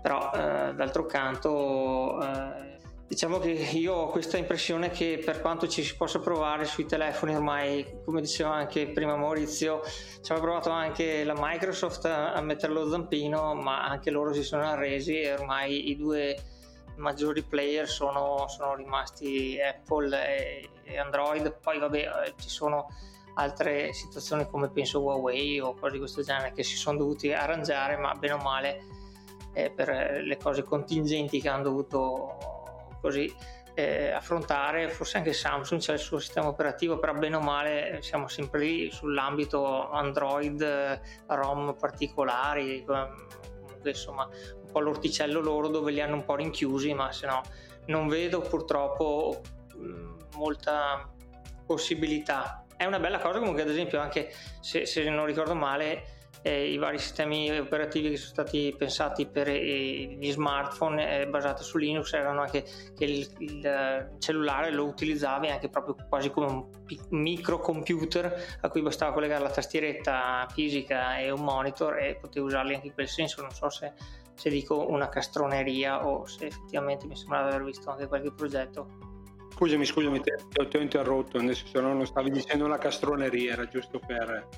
però 0.00 0.30
eh, 0.32 0.74
d'altro 0.74 1.04
canto 1.04 2.18
eh, 2.22 2.78
diciamo 3.06 3.38
che 3.38 3.50
io 3.50 3.92
ho 3.92 4.08
questa 4.08 4.38
impressione 4.38 4.88
che 4.88 5.20
per 5.22 5.42
quanto 5.42 5.68
ci 5.68 5.82
si 5.82 5.94
possa 5.96 6.18
provare 6.18 6.64
sui 6.64 6.86
telefoni 6.86 7.34
ormai 7.34 8.00
come 8.06 8.22
diceva 8.22 8.54
anche 8.54 8.88
prima 8.88 9.14
Maurizio 9.14 9.82
ci 9.84 10.32
aveva 10.32 10.46
provato 10.46 10.70
anche 10.70 11.24
la 11.24 11.34
Microsoft 11.36 12.06
a, 12.06 12.40
mettere 12.40 12.72
lo 12.72 12.88
zampino 12.88 13.54
ma 13.54 13.84
anche 13.86 14.10
loro 14.10 14.32
si 14.32 14.42
sono 14.42 14.62
arresi 14.62 15.20
e 15.20 15.34
ormai 15.34 15.90
i 15.90 15.96
due 15.96 16.36
maggiori 16.96 17.42
player 17.42 17.88
sono, 17.88 18.46
sono 18.48 18.74
rimasti 18.74 19.58
Apple 19.60 20.16
e, 20.26 20.70
e, 20.84 20.98
Android, 20.98 21.58
poi 21.60 21.78
vabbè 21.78 21.98
eh, 21.98 22.34
ci 22.38 22.48
sono 22.48 22.88
altre 23.34 23.92
situazioni 23.92 24.46
come 24.48 24.70
penso 24.70 25.00
Huawei 25.00 25.58
o 25.60 25.74
cose 25.74 25.92
di 25.92 25.98
questo 25.98 26.22
genere 26.22 26.52
che 26.52 26.62
si 26.62 26.76
sono 26.76 26.98
dovuti 26.98 27.32
arrangiare, 27.32 27.96
ma 27.96 28.14
bene 28.14 28.34
o 28.34 28.38
male 28.38 28.84
eh, 29.54 29.70
per 29.70 30.22
le 30.22 30.36
cose 30.36 30.62
contingenti 30.62 31.40
che 31.40 31.48
hanno 31.48 31.62
dovuto 31.64 32.36
così 33.00 33.34
eh, 33.74 34.10
affrontare, 34.10 34.88
forse 34.90 35.16
anche 35.16 35.32
Samsung 35.32 35.80
c'è 35.80 35.94
il 35.94 35.98
suo 35.98 36.18
sistema 36.18 36.48
operativo, 36.48 36.98
però 36.98 37.14
bene 37.14 37.36
o 37.36 37.40
male 37.40 37.98
siamo 38.02 38.28
sempre 38.28 38.60
lì 38.60 38.90
sull'ambito 38.90 39.90
Android, 39.90 41.00
ROM 41.26 41.74
particolari, 41.78 42.84
comunque 42.84 43.90
insomma 43.90 44.28
po' 44.72 44.80
l'orticello 44.80 45.40
loro 45.40 45.68
dove 45.68 45.92
li 45.92 46.00
hanno 46.00 46.16
un 46.16 46.24
po' 46.24 46.34
rinchiusi, 46.34 46.92
ma 46.94 47.12
se 47.12 47.26
no 47.26 47.42
non 47.86 48.08
vedo 48.08 48.40
purtroppo 48.40 49.40
mm, 49.76 50.14
molta 50.34 51.08
possibilità. 51.64 52.64
È 52.76 52.84
una 52.84 52.98
bella 52.98 53.18
cosa 53.18 53.38
comunque 53.38 53.62
ad 53.62 53.68
esempio 53.68 54.00
anche 54.00 54.32
se, 54.60 54.86
se 54.86 55.08
non 55.08 55.24
ricordo 55.24 55.54
male 55.54 56.20
eh, 56.42 56.72
i 56.72 56.76
vari 56.76 56.98
sistemi 56.98 57.56
operativi 57.56 58.10
che 58.10 58.16
sono 58.16 58.30
stati 58.30 58.74
pensati 58.76 59.26
per 59.26 59.48
eh, 59.48 60.16
gli 60.18 60.30
smartphone 60.30 61.20
eh, 61.20 61.26
basati 61.26 61.62
su 61.62 61.78
Linux 61.78 62.12
erano 62.12 62.40
anche 62.40 62.64
che 62.96 63.04
il, 63.04 63.28
il, 63.38 64.16
cellulare 64.18 64.72
lo 64.72 64.84
utilizzavi 64.86 65.48
anche 65.48 65.68
proprio 65.68 65.96
quasi 66.08 66.30
come 66.30 66.46
un 66.46 66.66
microcomputer 67.10 68.58
a 68.60 68.68
cui 68.68 68.82
bastava 68.82 69.12
collegare 69.12 69.42
la 69.42 69.50
tastieretta 69.50 70.48
fisica 70.50 71.18
e 71.18 71.30
un 71.30 71.42
monitor 71.42 71.98
e 71.98 72.16
potevi 72.16 72.46
usarli 72.46 72.74
anche 72.74 72.88
in 72.88 72.94
quel 72.94 73.08
senso 73.08 73.40
non 73.40 73.52
so 73.52 73.70
se 73.70 73.92
se 74.34 74.50
dico 74.50 74.90
una 74.90 75.08
castroneria 75.08 76.06
o 76.06 76.26
se 76.26 76.46
effettivamente 76.46 77.06
mi 77.06 77.16
sembra 77.16 77.42
di 77.42 77.48
aver 77.48 77.64
visto 77.64 77.90
anche 77.90 78.06
qualche 78.06 78.32
progetto. 78.32 79.10
Scusami, 79.54 79.84
scusami, 79.84 80.20
ti, 80.20 80.32
ti 80.68 80.76
ho 80.76 80.80
interrotto, 80.80 81.40
nel 81.40 81.54
senso 81.54 81.80
non 81.80 82.06
stavi 82.06 82.30
dicendo 82.30 82.64
una 82.64 82.78
castroneria, 82.78 83.52
era 83.52 83.66
giusto 83.66 84.00
per, 84.04 84.48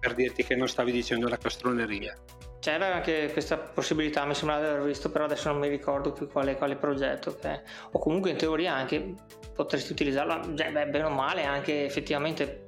per 0.00 0.14
dirti 0.14 0.44
che 0.44 0.56
non 0.56 0.66
stavi 0.66 0.90
dicendo 0.90 1.28
la 1.28 1.36
castroneria. 1.36 2.16
C'era 2.58 2.94
anche 2.94 3.30
questa 3.32 3.56
possibilità, 3.56 4.24
mi 4.24 4.34
sembra 4.34 4.58
di 4.58 4.66
aver 4.66 4.82
visto, 4.82 5.10
però 5.10 5.24
adesso 5.24 5.50
non 5.50 5.60
mi 5.60 5.68
ricordo 5.68 6.12
più 6.12 6.28
quale, 6.28 6.56
quale 6.56 6.76
progetto. 6.76 7.34
Che... 7.36 7.62
O 7.92 7.98
comunque 7.98 8.30
in 8.30 8.36
teoria 8.36 8.74
anche 8.74 9.14
potresti 9.54 9.92
utilizzarla, 9.92 10.42
cioè, 10.54 10.72
beh, 10.72 10.88
bene 10.88 11.04
o 11.04 11.10
male, 11.10 11.44
anche 11.44 11.84
effettivamente 11.84 12.64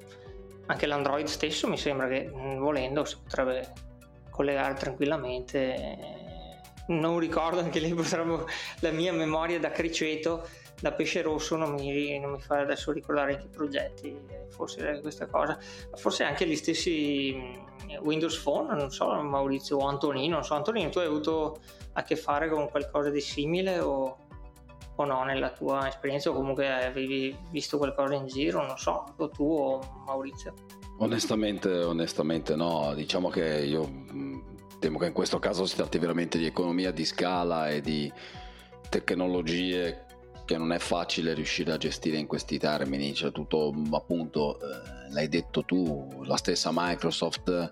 anche 0.66 0.86
l'Android 0.86 1.26
stesso 1.26 1.68
mi 1.68 1.76
sembra 1.76 2.06
che 2.08 2.30
volendo 2.30 3.04
si 3.04 3.16
potrebbe 3.22 3.72
collegare 4.30 4.74
tranquillamente 4.74 6.31
non 6.88 7.18
ricordo 7.18 7.60
anche 7.60 7.78
lì 7.78 7.92
potremmo 7.94 8.46
la 8.80 8.90
mia 8.90 9.12
memoria 9.12 9.58
da 9.58 9.70
criceto 9.70 10.46
da 10.82 10.92
pesce 10.92 11.22
rosso 11.22 11.56
non 11.56 11.74
mi, 11.74 12.18
non 12.18 12.32
mi 12.32 12.40
fa 12.40 12.58
adesso 12.58 12.90
ricordare 12.90 13.34
i 13.34 13.48
progetti 13.48 14.18
forse 14.48 14.98
questa 15.00 15.26
cosa. 15.26 15.56
Forse 15.94 16.24
anche 16.24 16.46
gli 16.46 16.56
stessi 16.56 17.32
mm, 17.34 18.04
Windows 18.04 18.36
Phone 18.38 18.74
non 18.74 18.90
so 18.90 19.06
Maurizio 19.22 19.78
o 19.78 19.86
Antonino 19.86 20.34
non 20.34 20.44
so 20.44 20.54
Antonino 20.54 20.90
tu 20.90 20.98
hai 20.98 21.06
avuto 21.06 21.60
a 21.92 22.02
che 22.02 22.16
fare 22.16 22.48
con 22.50 22.68
qualcosa 22.68 23.10
di 23.10 23.20
simile 23.20 23.78
o, 23.78 24.18
o 24.96 25.04
no 25.04 25.22
nella 25.22 25.50
tua 25.50 25.86
esperienza 25.86 26.30
o 26.30 26.34
comunque 26.34 26.68
avevi 26.68 27.36
visto 27.50 27.78
qualcosa 27.78 28.14
in 28.14 28.26
giro 28.26 28.66
non 28.66 28.76
so 28.76 29.04
o 29.16 29.28
tu 29.28 29.44
o 29.44 30.02
Maurizio? 30.04 30.52
Onestamente 30.98 31.68
onestamente 31.68 32.56
no. 32.56 32.92
Diciamo 32.94 33.28
che 33.28 33.64
io 33.64 33.86
mm, 33.86 34.51
temo 34.82 34.98
che 34.98 35.06
in 35.06 35.12
questo 35.12 35.38
caso 35.38 35.64
si 35.64 35.76
tratti 35.76 35.98
veramente 35.98 36.38
di 36.38 36.46
economia 36.46 36.90
di 36.90 37.04
scala 37.04 37.68
e 37.68 37.80
di 37.80 38.12
tecnologie 38.88 40.06
che 40.44 40.58
non 40.58 40.72
è 40.72 40.78
facile 40.78 41.34
riuscire 41.34 41.70
a 41.70 41.76
gestire 41.76 42.16
in 42.16 42.26
questi 42.26 42.58
termini, 42.58 43.14
cioè 43.14 43.30
tutto 43.30 43.72
appunto, 43.92 44.58
eh, 44.58 45.12
l'hai 45.12 45.28
detto 45.28 45.64
tu, 45.64 46.24
la 46.24 46.36
stessa 46.36 46.70
Microsoft 46.72 47.70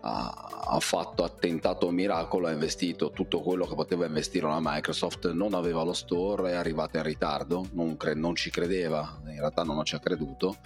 ha, 0.00 0.64
ha, 0.66 0.80
fatto, 0.80 1.22
ha 1.22 1.28
tentato 1.28 1.86
un 1.86 1.94
miracolo, 1.94 2.48
ha 2.48 2.52
investito 2.52 3.12
tutto 3.12 3.40
quello 3.40 3.64
che 3.64 3.76
poteva 3.76 4.06
investire 4.06 4.46
una 4.46 4.58
Microsoft, 4.60 5.30
non 5.30 5.54
aveva 5.54 5.84
lo 5.84 5.92
store, 5.92 6.50
è 6.50 6.54
arrivata 6.54 6.98
in 6.98 7.04
ritardo, 7.04 7.68
non, 7.70 7.96
cre- 7.96 8.14
non 8.14 8.34
ci 8.34 8.50
credeva, 8.50 9.20
in 9.26 9.38
realtà 9.38 9.62
non 9.62 9.84
ci 9.84 9.94
ha 9.94 10.00
creduto 10.00 10.56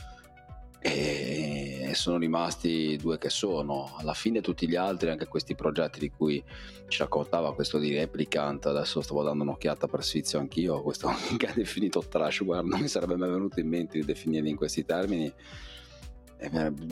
e 0.85 1.62
sono 1.95 2.19
rimasti 2.19 2.97
due 2.97 3.19
che 3.19 3.31
sono. 3.31 3.95
Alla 3.97 4.15
fine 4.15 4.41
tutti 4.41 4.69
gli 4.69 4.77
altri, 4.77 5.11
anche 5.11 5.27
questi 5.27 5.55
progetti 5.55 5.99
di 5.99 6.11
cui 6.11 6.43
ci 6.89 6.99
raccontava 6.99 7.55
questo 7.55 7.79
di 7.79 7.95
Replicant, 7.95 8.67
adesso 8.67 9.01
stavo 9.01 9.23
dando 9.23 9.43
un'occhiata 9.45 9.87
per 9.87 10.05
sfizio 10.05 10.39
anch'io, 10.39 10.83
questo 10.83 11.11
che 11.37 11.47
ha 11.47 11.53
definito 11.55 12.05
trash, 12.07 12.45
guarda, 12.45 12.69
non 12.69 12.81
mi 12.81 12.89
sarebbe 12.89 13.17
mai 13.17 13.31
venuto 13.31 13.61
in 13.61 13.69
mente 13.69 13.99
di 13.99 14.05
definirli 14.05 14.51
in 14.51 14.57
questi 14.57 14.85
termini. 14.85 15.33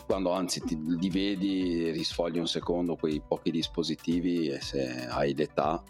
Quando 0.07 0.31
anzi 0.31 0.61
ti, 0.61 0.79
li 0.81 1.11
vedi, 1.11 1.91
risfogli 1.91 2.39
un 2.39 2.47
secondo 2.47 2.95
quei 2.95 3.21
pochi 3.27 3.51
dispositivi 3.51 4.49
e 4.49 4.61
se 4.61 5.07
hai 5.09 5.35
l'età 5.35 5.83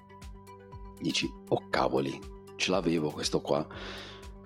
dici, 0.98 1.30
oh 1.48 1.68
cavoli, 1.68 2.18
ce 2.56 2.70
l'avevo 2.70 3.10
questo 3.10 3.40
qua 3.42 3.66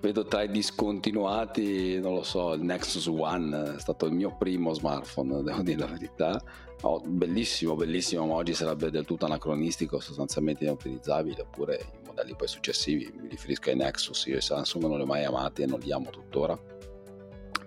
vedo 0.05 0.25
tra 0.25 0.43
i 0.43 0.49
discontinuati, 0.49 1.99
non 1.99 2.13
lo 2.13 2.23
so, 2.23 2.53
il 2.53 2.61
Nexus 2.61 3.07
One 3.07 3.75
è 3.75 3.79
stato 3.79 4.05
il 4.05 4.13
mio 4.13 4.35
primo 4.37 4.71
smartphone, 4.73 5.41
devo 5.43 5.61
dire 5.63 5.79
la 5.79 5.87
verità. 5.87 6.41
Oh, 6.81 6.99
bellissimo, 6.99 7.75
bellissimo, 7.75 8.27
ma 8.27 8.35
oggi 8.35 8.53
sarebbe 8.53 8.91
del 8.91 9.05
tutto 9.05 9.25
anacronistico, 9.25 9.99
sostanzialmente 9.99 10.63
inutilizzabile, 10.63 11.41
oppure 11.41 11.79
i 12.03 12.05
modelli 12.05 12.35
poi 12.35 12.47
successivi, 12.47 13.11
mi 13.19 13.29
riferisco 13.29 13.71
ai 13.71 13.77
Nexus, 13.77 14.25
io 14.27 14.37
e 14.37 14.41
Samsung 14.41 14.85
non 14.85 14.97
li 14.97 15.03
ho 15.03 15.07
mai 15.07 15.23
amati 15.23 15.63
e 15.63 15.65
non 15.65 15.79
li 15.79 15.91
amo 15.91 16.11
tuttora, 16.11 16.55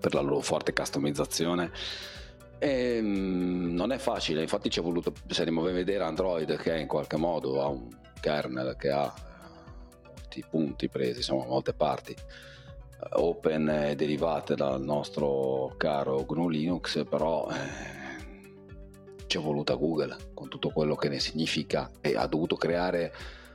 per 0.01 0.15
la 0.15 0.21
loro 0.21 0.41
forte 0.41 0.73
customizzazione. 0.73 1.73
E, 2.61 2.97
ehm, 2.99 3.75
non 3.75 3.91
è 3.91 3.99
facile, 3.99 4.43
infatti 4.43 4.71
ci 4.71 4.79
è 4.79 4.83
voluto, 4.83 5.13
se 5.27 5.43
andiamo 5.43 5.67
a 5.67 5.73
vedere 5.73 6.05
Android 6.05 6.57
che 6.57 6.79
in 6.79 6.87
qualche 6.87 7.17
modo 7.17 7.61
ha 7.61 7.67
un 7.67 7.89
kernel 8.21 8.77
che 8.77 8.91
ha 8.91 9.13
molti 10.29 10.45
punti 10.49 10.89
presi, 10.89 11.19
insomma 11.19 11.47
molte 11.47 11.73
parti 11.73 12.13
eh, 12.13 12.17
open 13.13 13.69
e 13.69 13.97
derivate 13.97 14.55
dal 14.55 14.83
nostro 14.83 15.75
caro 15.79 16.25
GNU 16.27 16.49
Linux, 16.49 17.05
però 17.09 17.49
eh, 17.51 19.27
ci 19.27 19.39
è 19.39 19.41
voluta 19.41 19.75
Google 19.75 20.17
con 20.35 20.49
tutto 20.49 20.71
quello 20.71 20.95
che 20.95 21.09
ne 21.09 21.19
significa 21.19 21.91
e 22.01 22.15
ha 22.15 22.27
dovuto 22.27 22.57
creare 22.57 23.13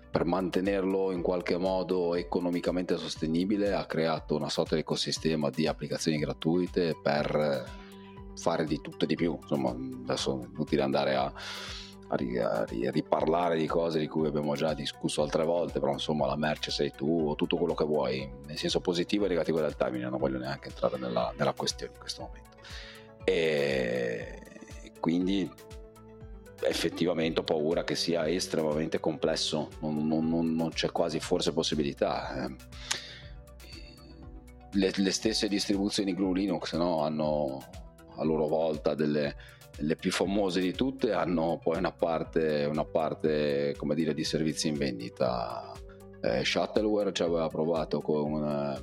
per 0.09 0.25
mantenerlo 0.25 1.11
in 1.11 1.21
qualche 1.21 1.57
modo 1.57 2.13
economicamente 2.13 2.97
sostenibile 2.97 3.73
ha 3.73 3.85
creato 3.85 4.35
una 4.35 4.49
sorta 4.49 4.75
di 4.75 4.81
ecosistema 4.81 5.49
di 5.49 5.65
applicazioni 5.65 6.19
gratuite 6.19 6.95
per 7.01 7.65
fare 8.35 8.65
di 8.65 8.79
tutto 8.79 9.05
e 9.05 9.07
di 9.07 9.15
più. 9.15 9.37
Insomma 9.41 9.69
adesso 9.69 10.39
è 10.39 10.45
inutile 10.53 10.83
andare 10.83 11.15
a 11.15 11.33
a, 12.07 12.65
riparlare 12.67 13.57
di 13.57 13.67
cose 13.67 13.99
di 13.99 14.07
cui 14.07 14.27
abbiamo 14.27 14.55
già 14.55 14.73
discusso 14.73 15.21
altre 15.21 15.43
volte, 15.43 15.79
però 15.79 15.93
insomma 15.93 16.25
la 16.27 16.35
merce 16.35 16.71
sei 16.71 16.91
tu 16.91 17.29
o 17.29 17.35
tutto 17.35 17.57
quello 17.57 17.73
che 17.73 17.85
vuoi, 17.85 18.29
nel 18.45 18.57
senso 18.57 18.79
positivo 18.81 19.25
e 19.25 19.29
negativo 19.29 19.59
del 19.59 19.75
termine, 19.75 20.09
non 20.09 20.19
voglio 20.19 20.37
neanche 20.37 20.69
entrare 20.69 20.97
nella, 20.97 21.33
nella 21.37 21.53
questione 21.53 21.93
in 21.93 21.99
questo 21.99 22.21
momento. 22.21 22.57
E 23.23 24.41
quindi 24.99 25.49
effettivamente 26.61 27.41
ho 27.41 27.43
paura 27.43 27.83
che 27.83 27.95
sia 27.95 28.27
estremamente 28.27 28.99
complesso, 28.99 29.69
non, 29.79 30.07
non, 30.07 30.29
non, 30.29 30.55
non 30.55 30.69
c'è 30.69 30.91
quasi 30.91 31.19
forse 31.19 31.51
possibilità. 31.53 32.45
Eh. 32.45 32.55
Le, 34.75 34.91
le, 34.95 35.11
stesse 35.11 35.47
distribuzioni 35.47 36.13
GNU 36.13 36.33
Linux 36.33 36.73
no, 36.75 37.03
hanno 37.03 37.63
a 38.15 38.23
loro 38.23 38.47
volta 38.47 38.95
delle, 38.95 39.35
le 39.77 39.95
più 39.95 40.11
famose 40.11 40.61
di 40.61 40.73
tutte 40.73 41.11
hanno 41.13 41.59
poi 41.61 41.77
una 41.77 41.91
parte, 41.91 42.65
una 42.65 42.85
parte 42.85 43.73
come 43.77 43.95
dire, 43.95 44.13
di 44.13 44.23
servizi 44.23 44.67
in 44.67 44.75
vendita. 44.75 45.71
Eh, 46.21 46.45
Shuttleware 46.45 47.11
ci 47.11 47.23
aveva 47.23 47.47
provato 47.47 47.99
con, 47.99 48.77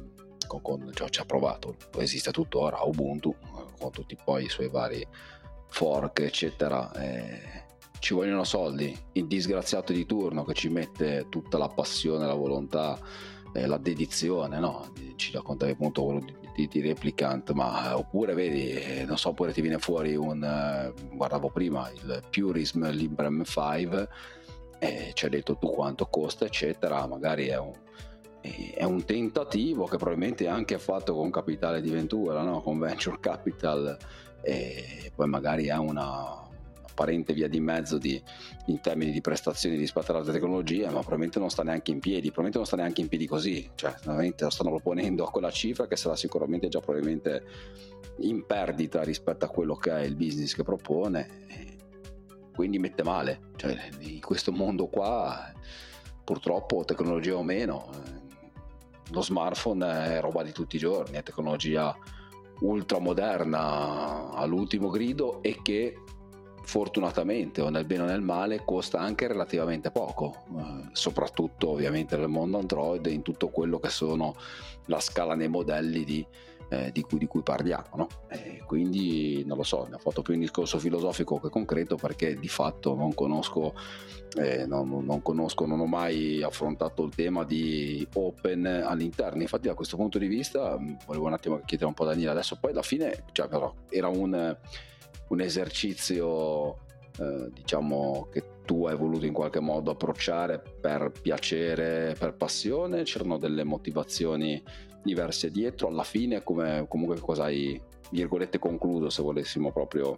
con, 0.47 0.61
con 0.61 0.91
cioè, 0.93 1.09
ci 1.09 1.21
ha 1.21 1.25
provato, 1.25 1.77
esiste 1.97 2.33
tuttora 2.33 2.83
Ubuntu 2.83 3.35
con 3.79 3.91
tutti 3.91 4.17
poi 4.23 4.45
i 4.45 4.49
suoi 4.49 4.69
vari 4.69 5.07
fork 5.69 6.21
eccetera. 6.21 6.93
Eh, 6.93 7.69
ci 7.99 8.15
vogliono 8.15 8.45
soldi, 8.45 8.97
il 9.13 9.27
disgraziato 9.27 9.93
di 9.93 10.07
turno 10.07 10.45
che 10.45 10.55
ci 10.55 10.69
mette 10.69 11.27
tutta 11.29 11.59
la 11.59 11.69
passione, 11.69 12.27
la 12.27 12.35
volontà, 12.35 12.99
eh, 13.53 13.67
la 13.67 13.77
dedizione, 13.77 14.59
no? 14.59 14.93
ci 15.17 15.33
raccontavi 15.33 15.73
appunto 15.73 16.05
quello 16.05 16.21
di, 16.21 16.40
di, 16.67 16.81
di, 16.81 16.89
Replicant, 16.89 17.53
ma 17.53 17.97
oppure 17.97 18.35
vedi, 18.35 18.71
eh, 18.71 19.05
non 19.05 19.17
so, 19.17 19.31
oppure 19.31 19.53
ti 19.53 19.61
viene 19.61 19.79
fuori 19.79 20.17
un, 20.17 20.43
eh, 20.43 20.93
guardavo 21.13 21.51
prima, 21.51 21.91
il 21.91 22.23
Purism 22.31 22.89
Librem 22.91 23.45
5, 23.45 24.09
e 24.79 25.11
ci 25.15 25.25
hai 25.25 25.31
detto 25.31 25.57
tu 25.57 25.71
quanto 25.71 26.07
costa, 26.07 26.45
eccetera, 26.45 27.07
magari 27.07 27.47
è 27.47 27.59
un, 27.59 27.73
è 28.41 28.85
un 28.85 29.05
tentativo 29.05 29.85
che 29.85 29.97
probabilmente 29.97 30.45
è 30.45 30.49
anche 30.49 30.79
fatto 30.79 31.15
con 31.15 31.31
capitale 31.31 31.81
di 31.81 31.91
ventura, 31.91 32.43
no? 32.43 32.61
con 32.61 32.79
venture 32.79 33.19
capital, 33.21 33.97
e 34.43 35.13
poi 35.15 35.29
magari 35.29 35.69
ha 35.71 35.81
una 35.81 36.49
apparente 37.01 37.33
via 37.33 37.49
di 37.49 37.61
mezzo 37.61 37.97
di, 37.97 38.23
in 38.67 38.81
termini 38.81 39.11
di 39.11 39.23
prestazioni 39.23 39.77
rispetto 39.77 40.11
alle 40.11 40.21
altre 40.21 40.35
tecnologie, 40.35 40.85
ma 40.85 40.99
probabilmente 41.01 41.39
non 41.39 41.49
sta 41.49 41.63
neanche 41.63 41.91
in 41.91 41.99
piedi, 41.99 42.31
probabilmente 42.31 42.59
non 42.59 42.67
sta 42.67 42.77
neanche 42.77 43.01
in 43.01 43.09
piedi 43.09 43.27
così, 43.27 43.71
cioè 43.75 43.95
veramente 44.05 44.45
lo 44.45 44.51
stanno 44.51 44.71
proponendo 44.71 45.25
a 45.25 45.31
quella 45.31 45.51
cifra 45.51 45.87
che 45.87 45.97
sarà 45.97 46.15
sicuramente 46.15 46.69
già 46.69 46.81
probabilmente 46.81 47.43
in 48.19 48.45
perdita 48.45 49.03
rispetto 49.03 49.47
a 49.47 49.49
quello 49.49 49.75
che 49.77 49.91
è 49.91 50.01
il 50.01 50.15
business 50.15 50.55
che 50.55 50.63
propone, 50.63 51.29
quindi 52.55 52.79
mette 52.79 53.03
male, 53.03 53.41
cioè 53.57 53.79
in 54.01 54.21
questo 54.21 54.53
mondo 54.53 54.87
qua 54.89 55.51
purtroppo 56.23 56.85
tecnologia 56.85 57.35
o 57.35 57.43
meno, 57.43 57.89
lo 59.13 59.23
smartphone 59.23 60.17
è 60.17 60.21
roba 60.21 60.43
di 60.43 60.53
tutti 60.53 60.77
i 60.77 60.79
giorni, 60.79 61.17
è 61.17 61.23
tecnologia 61.23 61.97
ultramoderna 62.61 64.33
all'ultimo 64.33 64.91
grido 64.91 65.43
e 65.43 65.61
che 65.63 65.97
fortunatamente 66.63 67.61
o 67.61 67.69
nel 67.69 67.85
bene 67.85 68.03
o 68.03 68.07
nel 68.07 68.21
male 68.21 68.63
costa 68.65 68.99
anche 68.99 69.27
relativamente 69.27 69.91
poco, 69.91 70.45
eh, 70.57 70.89
soprattutto 70.93 71.71
ovviamente 71.71 72.17
nel 72.17 72.29
mondo 72.29 72.59
Android 72.59 73.05
in 73.07 73.23
tutto 73.23 73.49
quello 73.49 73.79
che 73.79 73.89
sono 73.89 74.35
la 74.87 75.01
scala 75.01 75.35
nei 75.35 75.49
modelli 75.49 76.05
di, 76.05 76.27
eh, 76.69 76.91
di, 76.93 77.03
cui, 77.03 77.19
di 77.19 77.27
cui, 77.27 77.43
parliamo. 77.43 77.89
No? 77.95 78.09
quindi 78.67 79.45
non 79.45 79.57
lo 79.57 79.65
so, 79.65 79.87
ne 79.89 79.97
ho 79.97 79.99
fatto 79.99 80.23
più 80.23 80.35
un 80.35 80.41
discorso 80.41 80.79
filosofico 80.79 81.41
che 81.41 81.49
concreto 81.49 81.97
perché 81.97 82.39
di 82.39 82.49
fatto 82.49 82.95
non 82.95 83.13
conosco, 83.15 83.75
eh, 84.37 84.65
non, 84.67 85.05
non, 85.05 85.23
conosco, 85.23 85.67
non 85.67 85.81
ho 85.81 85.87
mai 85.87 86.41
affrontato 86.41 87.03
il 87.03 87.13
tema 87.13 87.45
di 87.45 88.07
open 88.15 88.67
all'interno. 88.67 89.43
Infatti 89.43 89.67
da 89.67 89.75
questo 89.75 89.97
punto 89.97 90.19
di 90.19 90.29
vista 90.29 90.79
mm, 90.79 90.95
volevo 91.07 91.27
un 91.27 91.33
attimo 91.33 91.61
chiedere 91.65 91.89
un 91.89 91.95
po' 91.95 92.05
a 92.05 92.09
Daniele 92.09 92.31
adesso, 92.31 92.57
poi 92.61 92.71
alla 92.71 92.83
fine 92.83 93.25
cioè, 93.33 93.49
però, 93.49 93.75
era 93.89 94.07
un 94.07 94.57
un 95.31 95.41
esercizio 95.41 96.79
eh, 97.19 97.49
diciamo 97.53 98.29
che 98.31 98.59
tu 98.65 98.87
hai 98.87 98.97
voluto 98.97 99.27
in 99.27 99.33
qualche 99.33 99.61
modo 99.61 99.91
approcciare 99.91 100.63
per 100.81 101.13
piacere, 101.21 102.15
per 102.19 102.35
passione, 102.35 103.03
c'erano 103.03 103.37
delle 103.37 103.65
motivazioni 103.65 104.63
diverse 105.03 105.51
dietro, 105.51 105.89
alla 105.89 106.05
fine 106.05 106.43
come, 106.43 106.87
comunque 106.89 107.19
cosa 107.19 107.45
hai, 107.45 107.81
virgolette, 108.11 108.59
concluso 108.59 109.11
se 109.11 109.23
volessimo 109.23 109.73
proprio 109.73 110.15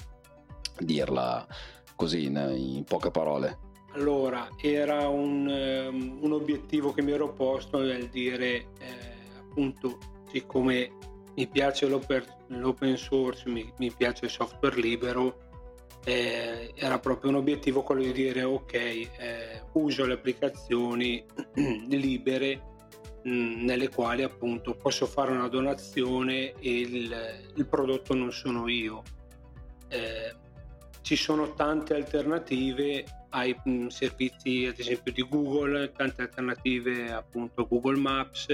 dirla 0.79 1.47
così 1.97 2.25
in, 2.25 2.53
in 2.57 2.85
poche 2.85 3.11
parole? 3.11 3.71
Allora, 3.95 4.49
era 4.61 5.09
un, 5.09 5.47
um, 5.47 6.19
un, 6.23 6.33
obiettivo 6.33 6.93
che 6.93 7.03
mi 7.03 7.13
ero 7.13 7.33
posto 7.33 7.79
nel 7.79 8.09
dire 8.09 8.55
eh, 8.55 8.67
appunto 9.39 9.99
siccome 10.31 10.93
mi 11.35 11.47
piace 11.47 11.87
l'open, 11.87 12.97
source, 12.97 13.49
mi, 13.49 13.73
mi, 13.79 13.91
piace 13.91 14.27
il 14.27 14.31
software 14.31 14.81
libero, 14.81 15.51
eh, 16.05 16.73
era 16.75 16.99
proprio 16.99 17.31
un 17.31 17.37
obiettivo 17.37 17.83
quello 17.83 18.03
di 18.03 18.13
dire 18.13 18.43
ok, 18.43 18.73
eh, 18.75 19.63
uso 19.73 20.05
le 20.05 20.15
applicazioni 20.15 21.25
libere 21.89 22.73
mh, 23.23 23.31
mm, 23.31 23.65
nelle 23.65 23.89
quali 23.89 24.23
appunto 24.23 24.75
posso 24.75 25.07
fare 25.07 25.33
una 25.33 25.49
donazione 25.49 26.53
e 26.59 26.81
il, 26.81 27.17
il 27.55 27.67
prodotto 27.67 28.15
non 28.15 28.33
sono 28.33 28.69
io. 28.69 29.03
Eh, 29.89 30.35
ci 31.03 31.17
sono 31.17 31.53
tante 31.55 31.95
alternative 31.95 33.05
ai 33.31 33.55
mh, 33.65 33.71
mm, 33.71 33.87
servizi 33.89 34.67
ad 34.67 34.79
esempio 34.79 35.13
di 35.13 35.23
Google, 35.23 35.93
tante 35.93 36.23
alternative 36.23 37.13
appunto 37.13 37.67
Google 37.67 37.99
Maps, 37.99 38.47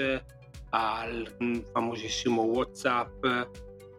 al 0.71 1.37
famosissimo 1.73 2.43
WhatsApp. 2.43 3.25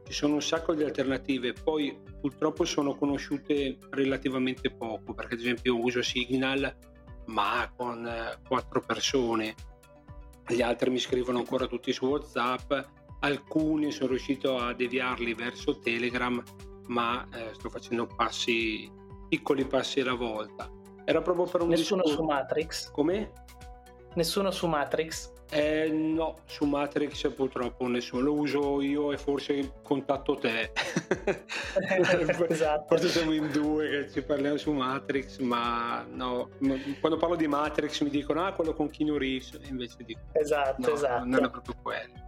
Ci 0.04 0.14
sono 0.14 0.36
un 0.36 0.42
sacco 0.42 0.74
di 0.74 0.84
alternative, 0.84 1.54
poi 1.54 1.98
purtroppo 2.20 2.66
sono 2.66 2.96
conosciute 2.96 3.78
relativamente 3.92 4.72
poco, 4.72 5.14
perché 5.14 5.36
ad 5.36 5.40
esempio 5.42 5.80
uso 5.80 6.02
Signal 6.02 6.76
ma 7.30 7.72
con 7.76 8.06
eh, 8.06 8.40
quattro 8.48 8.82
persone, 8.82 9.56
gli 10.48 10.62
altri 10.62 10.90
mi 10.90 10.98
scrivono 10.98 11.38
ancora 11.38 11.68
tutti 11.68 11.94
su 11.94 12.08
WhatsApp, 12.08 12.74
alcuni 13.20 13.92
sono 13.92 14.10
riuscito 14.10 14.58
a 14.58 14.74
deviarli 14.74 15.34
verso 15.34 15.80
Telegram, 15.80 16.42
ma 16.88 17.28
eh, 17.32 17.54
sto 17.54 17.70
facendo 17.70 18.08
passi, 18.08 18.92
piccoli 19.28 19.66
passi 19.66 20.00
alla 20.00 20.16
volta. 20.16 20.72
Era 21.06 21.22
proprio 21.22 21.46
per 21.46 21.62
un 21.62 21.70
Nessuno 21.70 22.02
discorso... 22.02 22.24
su 22.24 22.28
Matrix? 22.28 22.92
Come? 22.92 23.32
Nessuno 24.16 24.52
su 24.52 24.68
Matrix? 24.68 25.32
Eh, 25.52 25.90
no, 25.90 26.36
su 26.46 26.66
Matrix 26.66 27.34
purtroppo 27.34 27.88
nessuno, 27.88 28.22
lo 28.22 28.34
uso 28.34 28.82
io 28.82 29.12
e 29.12 29.18
forse 29.18 29.72
contatto 29.82 30.36
te. 30.36 30.72
esatto. 32.48 32.86
Forse 32.88 33.08
siamo 33.08 33.34
in 33.34 33.50
due 33.52 33.90
che 33.90 34.12
ci 34.12 34.22
parliamo 34.22 34.58
su 34.58 34.72
Matrix, 34.72 35.40
ma 35.40 36.06
no, 36.08 36.50
quando 37.00 37.18
parlo 37.18 37.36
di 37.36 37.48
Matrix 37.48 38.02
mi 38.02 38.12
dicono 38.12 38.46
ah 38.46 38.54
quello 38.54 38.74
con 38.74 38.92
Keanu 38.92 39.18
Reeves, 39.18 39.60
invece 39.64 39.98
dico 40.06 40.20
esatto, 40.34 40.88
no, 40.88 40.94
esatto. 40.94 41.26
non 41.26 41.44
è 41.44 41.50
proprio 41.50 41.76
quello. 41.82 42.28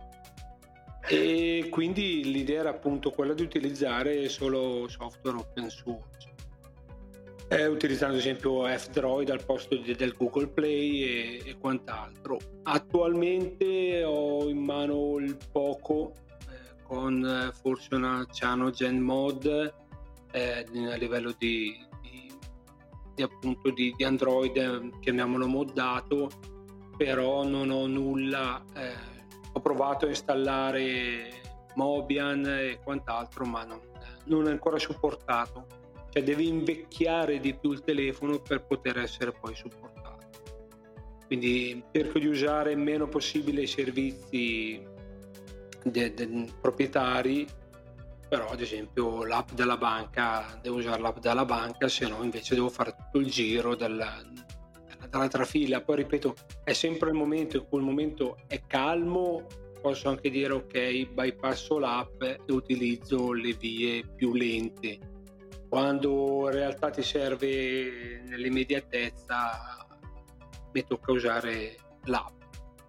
E 1.07 1.67
quindi 1.69 2.23
l'idea 2.31 2.61
era 2.61 2.69
appunto 2.69 3.11
quella 3.11 3.33
di 3.33 3.43
utilizzare 3.43 4.29
solo 4.29 4.87
software 4.87 5.37
open 5.37 5.69
source 5.69 6.29
eh, 7.51 7.65
utilizzando 7.65 8.13
ad 8.13 8.21
esempio 8.21 8.65
F-Droid 8.65 9.29
al 9.29 9.43
posto 9.43 9.75
di, 9.75 9.93
del 9.93 10.15
Google 10.17 10.47
Play 10.47 11.01
e, 11.01 11.41
e, 11.49 11.57
quant'altro. 11.57 12.37
Attualmente 12.63 14.05
ho 14.05 14.47
in 14.47 14.59
mano 14.59 15.17
il 15.17 15.37
Poco 15.51 16.13
eh, 16.49 16.81
con 16.83 17.25
eh, 17.25 17.51
forse 17.51 17.93
una 17.95 18.25
Cyanogen 18.31 19.01
mod 19.01 19.73
eh, 20.31 20.65
a 20.89 20.95
livello 20.95 21.35
di, 21.37 21.75
di, 22.01 22.31
di 23.15 23.21
appunto 23.21 23.69
di, 23.71 23.93
di, 23.97 24.03
Android, 24.05 24.99
chiamiamolo 25.01 25.45
moddato, 25.45 26.29
però 26.95 27.43
non 27.43 27.69
ho 27.69 27.85
nulla. 27.85 28.63
Eh, 28.73 29.19
ho 29.51 29.59
provato 29.59 30.05
a 30.05 30.09
installare 30.09 31.41
Mobian 31.75 32.45
e 32.45 32.79
quant'altro, 32.81 33.43
ma 33.43 33.65
non, 33.65 33.81
non 34.27 34.47
è 34.47 34.51
ancora 34.51 34.79
supportato 34.79 35.79
cioè 36.11 36.23
devi 36.23 36.47
invecchiare 36.47 37.39
di 37.39 37.53
più 37.55 37.71
il 37.71 37.81
telefono 37.81 38.39
per 38.39 38.65
poter 38.65 38.97
essere 38.99 39.31
poi 39.31 39.55
supportato. 39.55 40.27
Quindi 41.25 41.81
cerco 41.93 42.19
di 42.19 42.27
usare 42.27 42.73
il 42.73 42.77
meno 42.77 43.07
possibile 43.07 43.61
i 43.61 43.67
servizi 43.67 44.85
de, 45.83 46.13
de, 46.13 46.47
proprietari, 46.59 47.47
però 48.27 48.49
ad 48.49 48.59
esempio 48.59 49.23
l'app 49.23 49.51
della 49.51 49.77
banca, 49.77 50.59
devo 50.61 50.77
usare 50.77 51.01
l'app 51.01 51.19
della 51.19 51.45
banca, 51.45 51.87
se 51.87 52.09
no 52.09 52.21
invece 52.23 52.55
devo 52.55 52.67
fare 52.67 52.93
tutto 52.93 53.19
il 53.19 53.31
giro 53.31 53.75
della, 53.75 54.21
dall'altra 55.09 55.45
fila. 55.45 55.79
Poi 55.79 55.95
ripeto, 55.95 56.35
è 56.65 56.73
sempre 56.73 57.09
il 57.09 57.15
momento 57.15 57.55
in 57.55 57.65
cui 57.69 57.79
il 57.79 57.85
momento 57.85 58.37
è 58.47 58.61
calmo, 58.67 59.47
posso 59.81 60.09
anche 60.09 60.29
dire 60.29 60.51
ok, 60.51 61.13
bypasso 61.13 61.79
l'app 61.79 62.21
e 62.21 62.41
utilizzo 62.49 63.31
le 63.31 63.53
vie 63.53 64.05
più 64.13 64.33
lente 64.33 65.10
quando 65.71 66.49
in 66.49 66.51
realtà 66.51 66.89
ti 66.89 67.01
serve 67.01 68.23
nell'immediatezza 68.25 69.87
mi 70.73 70.83
tocca 70.85 71.13
usare 71.13 71.77
l'app. 72.03 72.41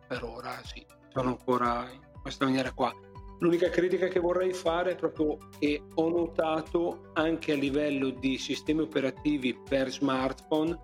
Per 0.08 0.24
ora 0.24 0.60
sì 0.64 0.84
sono 1.12 1.28
ancora 1.28 1.88
in 1.92 2.00
questa 2.20 2.44
maniera 2.44 2.72
qua. 2.72 2.92
L'unica 3.38 3.68
critica 3.68 4.08
che 4.08 4.18
vorrei 4.18 4.52
fare 4.52 4.92
è 4.92 4.94
proprio 4.96 5.38
che 5.60 5.80
ho 5.94 6.08
notato 6.08 7.10
anche 7.12 7.52
a 7.52 7.54
livello 7.54 8.10
di 8.10 8.36
sistemi 8.36 8.80
operativi 8.80 9.56
per 9.56 9.88
smartphone 9.88 10.76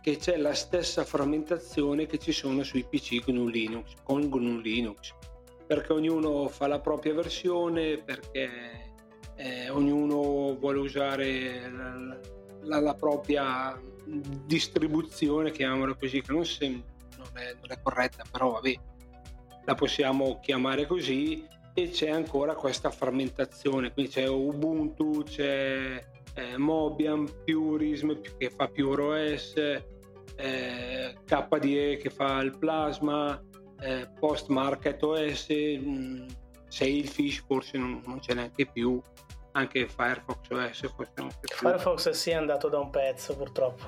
che 0.00 0.16
c'è 0.16 0.38
la 0.38 0.54
stessa 0.54 1.04
frammentazione 1.04 2.06
che 2.06 2.16
ci 2.16 2.32
sono 2.32 2.62
sui 2.62 2.86
PC 2.88 3.24
un 3.26 3.50
Linux, 3.50 3.92
con 4.02 4.22
un 4.32 4.60
Linux. 4.62 5.14
Perché 5.66 5.92
ognuno 5.92 6.48
fa 6.48 6.66
la 6.66 6.80
propria 6.80 7.12
versione, 7.12 7.98
perché 7.98 8.85
eh, 9.36 9.68
ognuno 9.70 10.56
vuole 10.58 10.78
usare 10.78 11.70
la, 11.70 12.18
la, 12.62 12.80
la, 12.80 12.94
propria 12.94 13.78
distribuzione, 14.44 15.50
chiamiamola 15.50 15.94
così, 15.94 16.20
che 16.20 16.32
non, 16.32 16.44
sem- 16.44 16.82
non, 17.16 17.28
è, 17.34 17.54
non 17.54 17.70
è 17.70 17.78
corretta, 17.82 18.24
però 18.30 18.52
vabbè, 18.52 18.74
la 19.64 19.74
possiamo 19.74 20.38
chiamare 20.40 20.86
così 20.86 21.46
e 21.74 21.90
c'è 21.90 22.08
ancora 22.08 22.54
questa 22.54 22.90
frammentazione, 22.90 23.92
quindi 23.92 24.12
c'è 24.12 24.26
Ubuntu, 24.26 25.22
c'è 25.24 26.02
eh, 26.34 26.56
Mobian, 26.56 27.28
Purism 27.44 28.20
che 28.38 28.50
fa 28.50 28.68
PureOS, 28.68 29.54
eh, 30.36 31.16
KDE 31.24 31.96
che 31.96 32.10
fa 32.10 32.40
il 32.40 32.56
Plasma, 32.56 33.42
eh, 33.80 34.08
post 34.18 34.48
Market 34.48 35.02
OS, 35.02 35.48
mh, 35.48 35.88
mm, 35.88 36.26
Sailfish 36.68 37.44
forse 37.46 37.78
non, 37.78 38.02
non, 38.06 38.20
c'è 38.20 38.34
neanche 38.34 38.66
più, 38.66 39.00
anche 39.56 39.88
Firefox 39.88 40.50
OS. 40.50 40.94
Firefox 41.40 42.10
sì 42.10 42.30
è 42.30 42.34
andato 42.34 42.68
da 42.68 42.78
un 42.78 42.90
pezzo 42.90 43.34
purtroppo. 43.36 43.84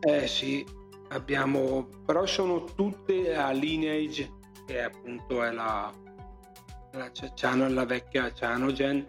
Eh 0.00 0.26
sì, 0.26 0.64
abbiamo, 1.08 1.88
però 2.04 2.26
sono 2.26 2.64
tutte 2.64 3.34
a 3.34 3.50
Lineage, 3.50 4.30
che 4.66 4.82
appunto 4.82 5.42
è 5.42 5.50
la, 5.50 5.92
la, 6.92 7.10
channel, 7.34 7.72
la 7.72 7.84
vecchia 7.84 8.32
Cyanogen 8.32 9.06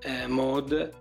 eh, 0.00 0.26
mod 0.26 0.98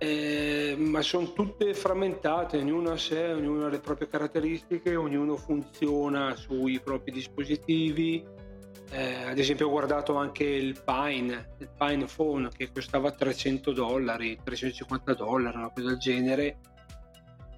eh, 0.00 0.76
ma 0.78 1.02
sono 1.02 1.32
tutte 1.32 1.74
frammentate, 1.74 2.58
ognuno 2.58 2.92
a 2.92 2.96
sé, 2.96 3.32
ognuno 3.32 3.66
ha 3.66 3.68
le 3.68 3.80
proprie 3.80 4.08
caratteristiche, 4.08 4.94
ognuno 4.94 5.36
funziona 5.36 6.36
sui 6.36 6.80
propri 6.80 7.10
dispositivi. 7.10 8.24
Eh, 8.90 9.24
ad 9.24 9.38
esempio 9.38 9.66
ho 9.66 9.70
guardato 9.70 10.14
anche 10.16 10.44
il 10.44 10.80
Pine, 10.82 11.54
il 11.58 11.70
Pine 11.76 12.06
Phone 12.06 12.48
che 12.48 12.70
costava 12.72 13.10
300 13.10 13.72
dollari, 13.72 14.38
350 14.42 15.14
dollari, 15.14 15.56
una 15.56 15.70
cosa 15.70 15.88
del 15.88 15.98
genere, 15.98 16.58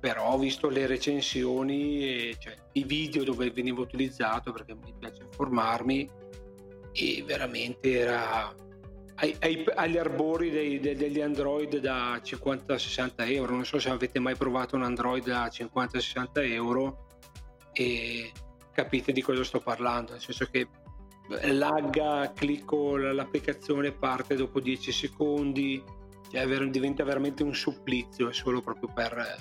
però 0.01 0.33
ho 0.33 0.39
visto 0.39 0.69
le 0.69 0.87
recensioni, 0.87 2.35
cioè 2.39 2.57
i 2.73 2.85
video 2.85 3.23
dove 3.23 3.51
veniva 3.51 3.81
utilizzato 3.81 4.51
perché 4.51 4.75
mi 4.75 4.93
piace 4.99 5.23
informarmi 5.23 6.09
e 6.93 7.23
veramente 7.25 7.99
era 7.99 8.53
ai, 9.17 9.37
ai, 9.41 9.65
agli 9.75 9.99
arbori 9.99 10.51
dei, 10.51 10.81
dei, 10.81 10.97
degli 10.97 11.21
Android 11.21 11.77
da 11.79 12.17
50-60 12.17 13.31
euro. 13.31 13.55
Non 13.55 13.65
so 13.65 13.79
se 13.79 13.91
avete 13.91 14.19
mai 14.19 14.35
provato 14.35 14.77
un 14.77 14.83
Android 14.83 15.25
da 15.25 15.47
50-60 15.47 16.29
euro 16.53 17.07
e 17.73 18.33
capite 18.73 19.13
di 19.13 19.21
cosa 19.21 19.45
sto 19.45 19.61
parlando, 19.61 20.13
nel 20.13 20.21
senso 20.21 20.47
che 20.47 20.67
lagga, 21.53 22.33
clicco 22.35 22.97
l'applicazione, 22.97 23.93
parte 23.93 24.35
dopo 24.35 24.61
10 24.61 24.93
secondi, 24.93 25.83
cioè 26.31 26.47
diventa 26.69 27.05
veramente 27.05 27.43
un 27.43 27.55
supplizio, 27.55 28.29
è 28.29 28.33
solo 28.33 28.61
proprio 28.61 28.91
per, 28.93 29.37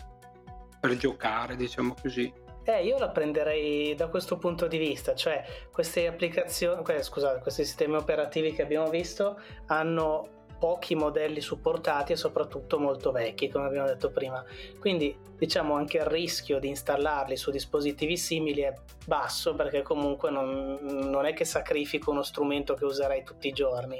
per 0.80 0.98
giocare, 0.98 1.56
diciamo 1.56 1.96
così. 2.00 2.32
Eh, 2.64 2.86
io 2.86 3.00
la 3.00 3.10
prenderei 3.10 3.96
da 3.96 4.10
questo 4.10 4.38
punto 4.38 4.68
di 4.68 4.78
vista, 4.78 5.16
cioè 5.16 5.44
queste 5.72 6.06
applicazioni, 6.08 6.84
scusate, 7.02 7.42
questi 7.42 7.66
sistemi 7.66 7.96
operativi 7.96 8.54
che 8.54 8.62
abbiamo 8.62 8.90
visto 8.90 9.40
hanno 9.68 10.39
pochi 10.60 10.94
modelli 10.94 11.42
supportati 11.42 12.12
e 12.12 12.16
soprattutto 12.16 12.78
molto 12.78 13.12
vecchi, 13.12 13.50
come 13.50 13.66
abbiamo 13.66 13.88
detto 13.88 14.12
prima. 14.12 14.44
Quindi 14.80 15.18
diciamo 15.38 15.74
anche 15.76 15.98
il 15.98 16.06
rischio 16.06 16.60
di 16.60 16.68
installarli 16.68 17.38
su 17.38 17.50
dispositivi 17.50 18.18
simili 18.18 18.62
è 18.62 18.74
basso 19.06 19.56
perché 19.56 19.82
comunque 19.82 20.30
non, 20.30 20.78
non 20.82 21.26
è 21.26 21.34
che 21.34 21.46
sacrifico 21.46 22.12
uno 22.12 22.24
strumento 22.24 22.74
che 22.74 22.86
userai 22.86 23.24
tutti 23.24 23.48
i 23.48 23.54
giorni. 23.54 24.00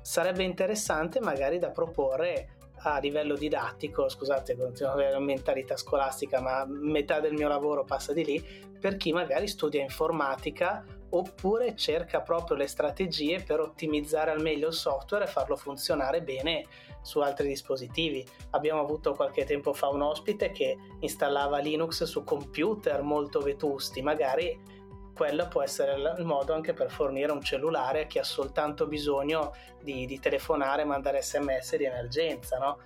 Sarebbe 0.00 0.42
interessante 0.42 1.20
magari 1.20 1.58
da 1.58 1.70
proporre 1.70 2.56
a 2.84 2.98
livello 2.98 3.36
didattico, 3.36 4.08
scusate, 4.08 4.56
continuo 4.56 4.92
ad 4.92 4.98
avere 4.98 5.14
una 5.14 5.24
mentalità 5.24 5.76
scolastica, 5.76 6.40
ma 6.40 6.64
metà 6.66 7.20
del 7.20 7.34
mio 7.34 7.46
lavoro 7.46 7.84
passa 7.84 8.12
di 8.12 8.24
lì, 8.24 8.44
per 8.80 8.96
chi 8.96 9.12
magari 9.12 9.46
studia 9.46 9.80
informatica 9.80 10.84
oppure 11.14 11.76
cerca 11.76 12.20
proprio 12.20 12.56
le 12.56 12.66
strategie 12.66 13.42
per 13.42 13.60
ottimizzare 13.60 14.30
al 14.30 14.40
meglio 14.40 14.68
il 14.68 14.74
software 14.74 15.24
e 15.24 15.28
farlo 15.28 15.56
funzionare 15.56 16.22
bene 16.22 16.64
su 17.02 17.20
altri 17.20 17.48
dispositivi. 17.48 18.26
Abbiamo 18.50 18.80
avuto 18.80 19.14
qualche 19.14 19.44
tempo 19.44 19.72
fa 19.72 19.88
un 19.88 20.02
ospite 20.02 20.52
che 20.52 20.76
installava 21.00 21.58
Linux 21.58 22.04
su 22.04 22.24
computer 22.24 23.02
molto 23.02 23.40
vetusti, 23.40 24.00
magari 24.02 24.80
quello 25.14 25.46
può 25.48 25.62
essere 25.62 25.94
il 25.94 26.24
modo 26.24 26.54
anche 26.54 26.72
per 26.72 26.90
fornire 26.90 27.32
un 27.32 27.42
cellulare 27.42 28.02
a 28.02 28.06
chi 28.06 28.18
ha 28.18 28.24
soltanto 28.24 28.86
bisogno 28.86 29.54
di, 29.82 30.06
di 30.06 30.18
telefonare 30.18 30.84
mandare 30.84 31.22
sms 31.22 31.76
di 31.76 31.84
emergenza. 31.84 32.58
No? 32.58 32.78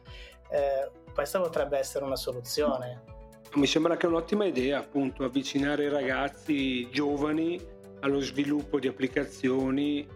Eh, 0.50 0.90
questa 1.14 1.40
potrebbe 1.40 1.78
essere 1.78 2.04
una 2.04 2.16
soluzione. 2.16 3.14
Mi 3.54 3.66
sembra 3.66 3.96
che 3.96 4.06
è 4.06 4.08
un'ottima 4.08 4.44
idea 4.44 4.78
appunto 4.78 5.24
avvicinare 5.24 5.84
i 5.84 5.88
ragazzi 5.88 6.90
giovani 6.90 7.74
allo 8.00 8.20
sviluppo 8.20 8.78
di 8.78 8.88
applicazioni 8.88 10.06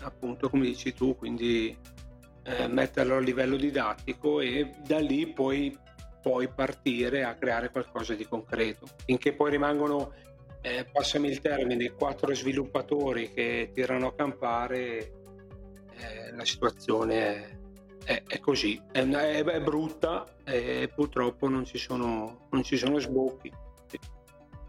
appunto 0.00 0.48
come 0.48 0.66
dici 0.66 0.92
tu 0.92 1.16
quindi 1.16 1.76
eh, 2.42 2.66
metterlo 2.68 3.16
a 3.16 3.20
livello 3.20 3.56
didattico 3.56 4.40
e 4.40 4.70
da 4.86 4.98
lì 4.98 5.26
poi 5.26 5.76
poi 6.22 6.48
partire 6.48 7.24
a 7.24 7.34
creare 7.34 7.70
qualcosa 7.70 8.14
di 8.14 8.26
concreto 8.26 8.86
finché 9.04 9.32
poi 9.32 9.50
rimangono 9.50 10.12
eh, 10.66 10.86
passami 10.90 11.28
il 11.28 11.42
termine, 11.42 11.92
quattro 11.92 12.34
sviluppatori 12.34 13.30
che 13.30 13.70
tirano 13.74 14.06
a 14.06 14.14
campare, 14.14 15.12
eh, 15.92 16.32
la 16.34 16.44
situazione 16.46 17.14
è, 17.18 17.56
è, 18.04 18.22
è 18.26 18.40
così, 18.40 18.80
è, 18.90 19.06
è, 19.06 19.60
brutta 19.60 20.24
e 20.42 20.90
purtroppo 20.94 21.50
non 21.50 21.66
ci 21.66 21.76
sono, 21.76 22.48
non 22.50 22.62
ci 22.62 22.78
sono 22.78 22.98
sbocchi. 22.98 23.52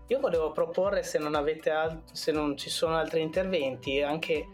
Io 0.08 0.20
volevo 0.20 0.52
proporre, 0.52 1.02
se 1.04 1.18
non, 1.18 1.34
alt- 1.34 2.12
se 2.12 2.32
non 2.32 2.56
ci 2.56 2.70
sono 2.70 2.96
altri 2.96 3.22
interventi, 3.22 4.02
anche 4.02 4.48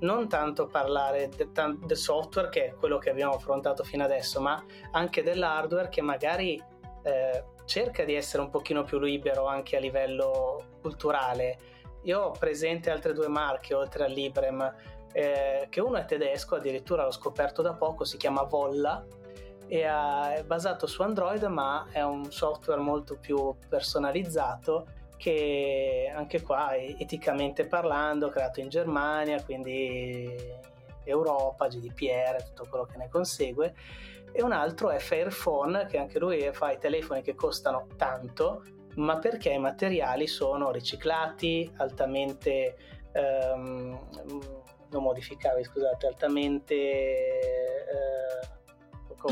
non 0.00 0.28
tanto 0.28 0.66
parlare 0.66 1.28
del 1.28 1.50
de 1.80 1.94
software, 1.94 2.48
che 2.48 2.66
è 2.66 2.74
quello 2.74 2.98
che 2.98 3.10
abbiamo 3.10 3.34
affrontato 3.34 3.82
fino 3.82 4.04
adesso, 4.04 4.40
ma 4.40 4.64
anche 4.92 5.22
dell'hardware 5.22 5.88
che 5.88 6.02
magari 6.02 6.62
eh, 7.02 7.44
cerca 7.64 8.04
di 8.04 8.14
essere 8.14 8.42
un 8.42 8.50
pochino 8.50 8.84
più 8.84 8.98
libero 9.00 9.46
anche 9.46 9.76
a 9.76 9.80
livello 9.80 10.76
culturale. 10.80 11.58
Io 12.02 12.20
ho 12.20 12.30
presente 12.30 12.90
altre 12.90 13.12
due 13.12 13.28
marche 13.28 13.74
oltre 13.74 14.04
a 14.04 14.08
Librem, 14.08 14.74
eh, 15.12 15.66
che 15.68 15.80
uno 15.80 15.98
è 15.98 16.04
tedesco, 16.04 16.56
addirittura 16.56 17.04
l'ho 17.04 17.10
scoperto 17.10 17.60
da 17.60 17.74
poco, 17.74 18.04
si 18.04 18.16
chiama 18.16 18.42
Volla, 18.42 19.04
è 19.80 20.42
basato 20.46 20.86
su 20.86 21.02
Android 21.02 21.42
ma 21.44 21.86
è 21.90 22.02
un 22.02 22.30
software 22.30 22.80
molto 22.80 23.16
più 23.16 23.54
personalizzato 23.68 24.86
che 25.16 26.12
anche 26.14 26.42
qua 26.42 26.74
eticamente 26.76 27.66
parlando 27.66 28.28
creato 28.28 28.60
in 28.60 28.68
Germania 28.68 29.42
quindi 29.42 30.28
Europa, 31.04 31.68
GDPR, 31.68 32.42
tutto 32.44 32.66
quello 32.68 32.84
che 32.84 32.96
ne 32.96 33.08
consegue. 33.08 33.74
E 34.30 34.42
un 34.42 34.52
altro 34.52 34.90
è 34.90 34.98
Fairphone 34.98 35.86
che 35.86 35.98
anche 35.98 36.18
lui 36.18 36.48
fa 36.52 36.70
i 36.70 36.78
telefoni 36.78 37.22
che 37.22 37.34
costano 37.34 37.86
tanto 37.96 38.62
ma 38.94 39.18
perché 39.18 39.50
i 39.50 39.58
materiali 39.58 40.26
sono 40.26 40.70
riciclati, 40.70 41.70
altamente 41.76 42.76
ehm, 43.12 43.98
non 44.90 45.02
modificabili, 45.02 45.64
scusate, 45.64 46.06
altamente 46.06 46.74
eh, 46.74 48.51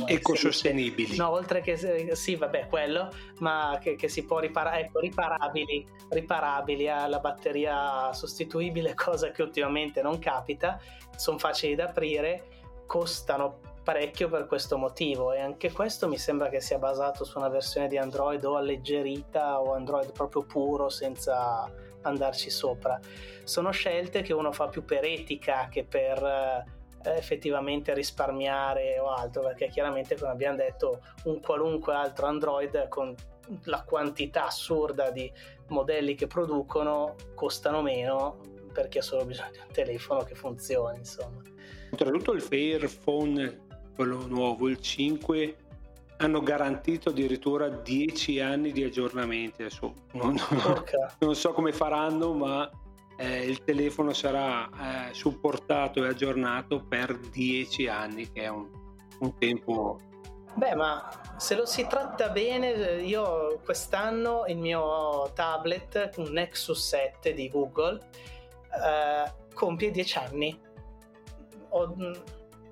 ecosostenibili. 0.07 1.17
No, 1.17 1.31
oltre 1.31 1.61
che 1.61 1.77
sì, 2.15 2.37
vabbè, 2.37 2.67
quello, 2.69 3.11
ma 3.39 3.79
che, 3.81 3.97
che 3.97 4.09
si 4.09 4.25
può 4.25 4.39
riparare, 4.39 4.81
ecco, 4.81 5.01
riparabili, 5.01 5.87
riparabili 6.09 6.89
alla 6.89 7.19
batteria 7.19 8.13
sostituibile, 8.13 8.95
cosa 8.97 9.31
che 9.31 9.43
ultimamente 9.43 10.03
non 10.03 10.19
capita, 10.19 10.81
sono 11.17 11.39
facili 11.39 11.75
da 11.75 11.85
aprire, 11.85 12.45
costano 12.87 13.61
parecchio 13.83 14.29
per 14.29 14.47
questo 14.47 14.77
motivo 14.77 15.33
e 15.33 15.41
anche 15.41 15.73
questo 15.73 16.07
mi 16.07 16.19
sembra 16.19 16.49
che 16.49 16.61
sia 16.61 16.79
basato 16.79 17.25
su 17.25 17.39
una 17.39 17.49
versione 17.49 17.89
di 17.89 17.97
Android 17.97 18.45
o 18.45 18.57
alleggerita 18.57 19.61
o 19.61 19.75
Android 19.75 20.13
proprio 20.13 20.43
puro 20.43 20.89
senza 20.91 21.71
andarci 22.03 22.51
sopra. 22.51 22.99
Sono 23.45 23.71
scelte 23.71 24.23
che 24.23 24.33
uno 24.33 24.53
fa 24.53 24.69
più 24.69 24.85
per 24.85 25.05
etica 25.05 25.69
che 25.71 25.85
per 25.85 26.79
eh, 27.05 27.17
effettivamente 27.17 27.95
risparmiare 27.95 28.99
o 28.99 29.11
altro, 29.11 29.43
perché 29.43 29.69
chiaramente 29.69 30.17
come 30.17 30.31
abbiamo 30.31 30.57
detto 30.57 31.01
un 31.25 31.41
qualunque 31.41 31.95
altro 31.95 32.27
Android 32.27 32.89
con 32.89 33.15
la 33.65 33.83
quantità 33.83 34.47
assurda 34.47 35.11
di 35.11 35.31
modelli 35.69 36.15
che 36.15 36.27
producono 36.27 37.17
costano 37.35 37.83
meno 37.83 38.39
per 38.73 38.89
chi 38.89 38.99
ha 38.99 39.03
solo 39.03 39.25
bisogno 39.25 39.51
di 39.51 39.59
un 39.59 39.73
telefono 39.73 40.23
che 40.23 40.35
funzioni, 40.35 40.99
insomma. 40.99 41.43
Oltretutto 41.91 42.33
il 42.33 42.41
Fairphone, 42.41 43.67
quello 43.95 44.27
nuovo, 44.27 44.69
il 44.69 44.81
5, 44.81 45.57
hanno 46.19 46.41
garantito 46.41 47.09
addirittura 47.09 47.69
10 47.69 48.41
anni 48.41 48.73
di 48.73 48.85
aggiornamenti. 48.85 49.63
Adesso 49.63 49.95
non, 50.13 50.37
non 51.19 51.35
so 51.35 51.53
come 51.53 51.73
faranno, 51.73 52.33
ma 52.33 52.71
eh, 53.21 53.45
il 53.45 53.63
telefono 53.63 54.15
sarà 54.15 55.09
eh, 55.11 55.15
supportato 55.15 56.03
e 56.05 56.09
aggiornato 56.09 56.83
per 56.83 57.19
10 57.19 57.87
anni, 57.87 58.33
che 58.33 58.43
è 58.43 58.49
un, 58.49 58.67
un 59.19 59.39
tempo 59.39 59.99
Beh, 60.53 60.75
ma 60.75 61.09
se 61.37 61.55
lo 61.55 61.65
si 61.65 61.87
tratta 61.87 62.31
bene, 62.31 62.71
io 63.03 63.61
quest'anno 63.63 64.47
il 64.49 64.57
mio 64.57 65.31
tablet, 65.33 66.15
un 66.17 66.33
Nexus 66.33 66.89
7 66.89 67.33
di 67.35 67.49
Google, 67.49 68.01
eh, 68.85 69.33
compie 69.55 69.91
10 69.91 70.19
anni. 70.19 70.61
Ho, 71.69 71.95
mm, 71.95 72.13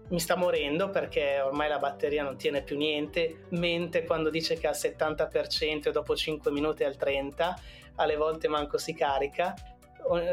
mi 0.08 0.18
sta 0.18 0.34
morendo 0.34 0.90
perché 0.90 1.40
ormai 1.40 1.68
la 1.68 1.78
batteria 1.78 2.24
non 2.24 2.37
tiene 2.37 2.62
più 2.62 2.76
niente, 2.76 3.44
mente 3.50 4.04
quando 4.04 4.28
dice 4.28 4.58
che 4.58 4.66
ha 4.66 4.70
il 4.70 4.76
70% 4.76 5.88
e 5.88 5.92
dopo 5.92 6.16
5 6.16 6.50
minuti 6.50 6.82
è 6.82 6.87
al 6.87 6.96
30%, 6.98 7.54
alle 7.96 8.16
volte 8.16 8.48
manco 8.48 8.76
si 8.78 8.92
carica 8.94 9.54
è 9.54 9.77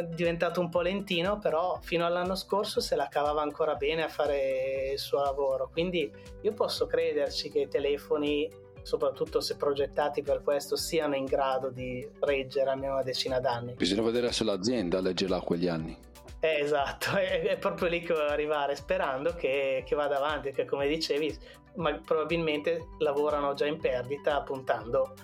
diventato 0.10 0.62
un 0.62 0.70
po' 0.70 0.82
lentino, 0.82 1.38
però 1.38 1.80
fino 1.82 2.06
all'anno 2.06 2.36
scorso 2.36 2.80
se 2.80 2.96
la 2.96 3.08
cavava 3.08 3.42
ancora 3.42 3.76
bene 3.76 4.04
a 4.04 4.08
fare 4.08 4.92
il 4.94 5.00
suo 5.00 5.22
lavoro. 5.22 5.70
Quindi 5.72 6.12
io 6.42 6.54
posso 6.54 6.86
crederci 6.86 7.50
che 7.50 7.60
i 7.62 7.68
telefoni, 7.68 8.50
soprattutto 8.84 9.42
se 9.42 9.58
progettati 9.58 10.22
per 10.22 10.42
questo, 10.44 10.76
siano 10.76 11.16
in 11.16 11.26
grado 11.26 11.70
di 11.70 12.08
reggere 12.22 12.70
almeno 12.70 12.94
una 12.94 13.04
decina 13.04 13.40
d'anni. 13.40 13.74
Bisogna 13.74 14.04
vedere 14.04 14.32
se 14.32 14.44
l'azienda 14.44 15.02
leggerà 15.02 15.40
quegli 15.42 15.68
anni. 15.68 15.98
Eh, 16.40 16.60
esatto, 16.60 17.16
è, 17.18 17.42
è, 17.42 17.58
proprio 17.58 17.90
lì 17.90 18.02
che 18.02 18.14
volevo 18.14 18.32
arrivare, 18.32 18.76
sperando 18.76 19.34
che, 19.34 19.84
che 19.86 19.96
vada 19.96 20.18
avanti, 20.18 20.52
che 20.52 20.66
come 20.66 20.88
dicevi, 20.88 21.36
ma 21.76 22.00
probabilmente 22.06 22.90
lavorano 23.00 23.54
già 23.54 23.66
in 23.66 23.80
perdita 23.80 24.42
puntando 24.42 25.16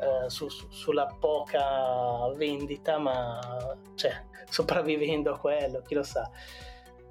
eh, 0.00 0.28
su, 0.28 0.48
su, 0.48 0.66
sulla 0.70 1.06
poca 1.18 2.28
vendita, 2.36 2.98
ma 2.98 3.38
cioè, 3.94 4.24
sopravvivendo 4.48 5.32
a 5.34 5.38
quello, 5.38 5.82
chi 5.82 5.94
lo 5.94 6.02
sa. 6.02 6.28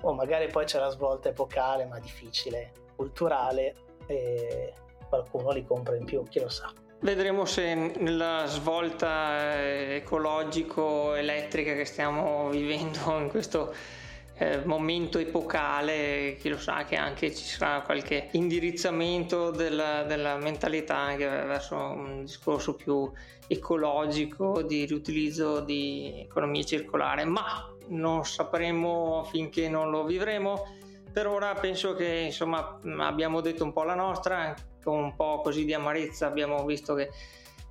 O 0.01 0.13
magari 0.13 0.47
poi 0.47 0.65
c'è 0.65 0.79
la 0.79 0.89
svolta 0.89 1.29
epocale, 1.29 1.85
ma 1.85 1.99
difficile, 1.99 2.71
culturale, 2.95 3.75
e 4.07 4.73
qualcuno 5.07 5.51
li 5.51 5.65
compra 5.65 5.95
in 5.95 6.05
più, 6.05 6.23
chi 6.23 6.39
lo 6.39 6.49
sa. 6.49 6.71
Vedremo 6.99 7.45
se 7.45 7.73
nella 7.73 8.45
svolta 8.45 9.53
eh, 9.55 9.95
ecologico-elettrica 9.95 11.73
che 11.73 11.85
stiamo 11.85 12.49
vivendo 12.49 13.17
in 13.17 13.29
questo 13.29 13.73
eh, 14.35 14.65
momento 14.65 15.19
epocale, 15.19 16.35
chi 16.39 16.49
lo 16.49 16.57
sa 16.57 16.83
che 16.85 16.95
anche 16.95 17.33
ci 17.33 17.43
sarà 17.43 17.81
qualche 17.81 18.29
indirizzamento 18.31 19.51
della, 19.51 20.03
della 20.03 20.37
mentalità 20.37 20.97
anche 20.97 21.25
verso 21.25 21.75
un 21.75 22.23
discorso 22.25 22.73
più 22.73 23.11
ecologico 23.47 24.63
di 24.63 24.85
riutilizzo 24.85 25.59
di 25.59 26.25
economia 26.27 26.63
circolare, 26.63 27.25
ma 27.25 27.69
non 27.87 28.25
sapremo 28.25 29.23
finché 29.29 29.69
non 29.69 29.89
lo 29.89 30.03
vivremo. 30.03 30.65
Per 31.11 31.27
ora 31.27 31.53
penso 31.53 31.93
che 31.93 32.23
insomma 32.25 32.79
abbiamo 32.99 33.39
detto 33.41 33.63
un 33.63 33.71
po' 33.71 33.83
la 33.83 33.93
nostra, 33.93 34.55
con 34.83 34.97
un 34.97 35.15
po' 35.15 35.41
così 35.41 35.63
di 35.63 35.73
amarezza 35.73 36.25
abbiamo 36.25 36.65
visto 36.65 36.95
che 36.95 37.11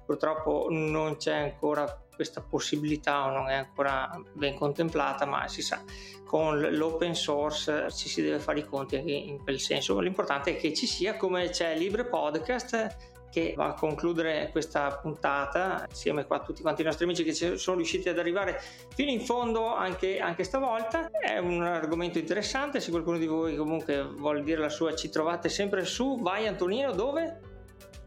purtroppo 0.07 0.69
non 0.71 1.17
c'è 1.17 1.35
ancora 1.35 2.02
questa 2.15 2.41
possibilità 2.41 3.27
non 3.31 3.49
è 3.49 3.55
ancora 3.55 4.11
ben 4.33 4.55
contemplata, 4.55 5.25
ma 5.27 5.49
si 5.49 5.63
sa, 5.63 5.83
con 6.25 6.61
l'open 6.61 7.15
source 7.15 7.91
ci 7.91 8.09
si 8.09 8.23
deve 8.23 8.39
fare 8.39 8.61
i 8.61 8.65
conti 8.65 8.97
anche 8.97 9.13
in 9.13 9.43
quel 9.43 9.61
senso. 9.61 9.99
L'importante 10.01 10.57
è 10.57 10.57
che 10.57 10.73
ci 10.75 10.87
sia, 10.87 11.17
come 11.17 11.51
c'è 11.51 11.77
Libre 11.77 12.05
Podcast, 12.05 13.11
che 13.33 13.55
va 13.57 13.69
a 13.69 13.73
concludere 13.75 14.51
questa 14.53 14.99
puntata 15.01 15.87
insieme 15.89 16.27
a 16.29 16.41
tutti 16.41 16.61
quanti 16.61 16.83
i 16.83 16.85
nostri 16.85 17.05
amici 17.05 17.25
che 17.25 17.57
sono 17.57 17.77
riusciti 17.79 18.11
ad 18.11 18.19
arrivare 18.19 18.61
fino 18.95 19.11
in 19.11 19.21
fondo 19.21 19.75
anche, 19.75 20.19
anche 20.19 20.45
stavolta. 20.45 21.09
È 21.11 21.39
un 21.39 21.63
argomento 21.63 22.19
interessante, 22.19 22.79
se 22.79 22.91
qualcuno 22.91 23.17
di 23.17 23.27
voi 23.27 23.57
comunque 23.57 24.03
vuole 24.03 24.43
dire 24.43 24.61
la 24.61 24.69
sua 24.69 24.95
ci 24.95 25.09
trovate 25.09 25.49
sempre 25.49 25.87
su 25.87 26.19
Vai 26.21 26.47
Antonino 26.47 26.93
dove? 26.93 27.52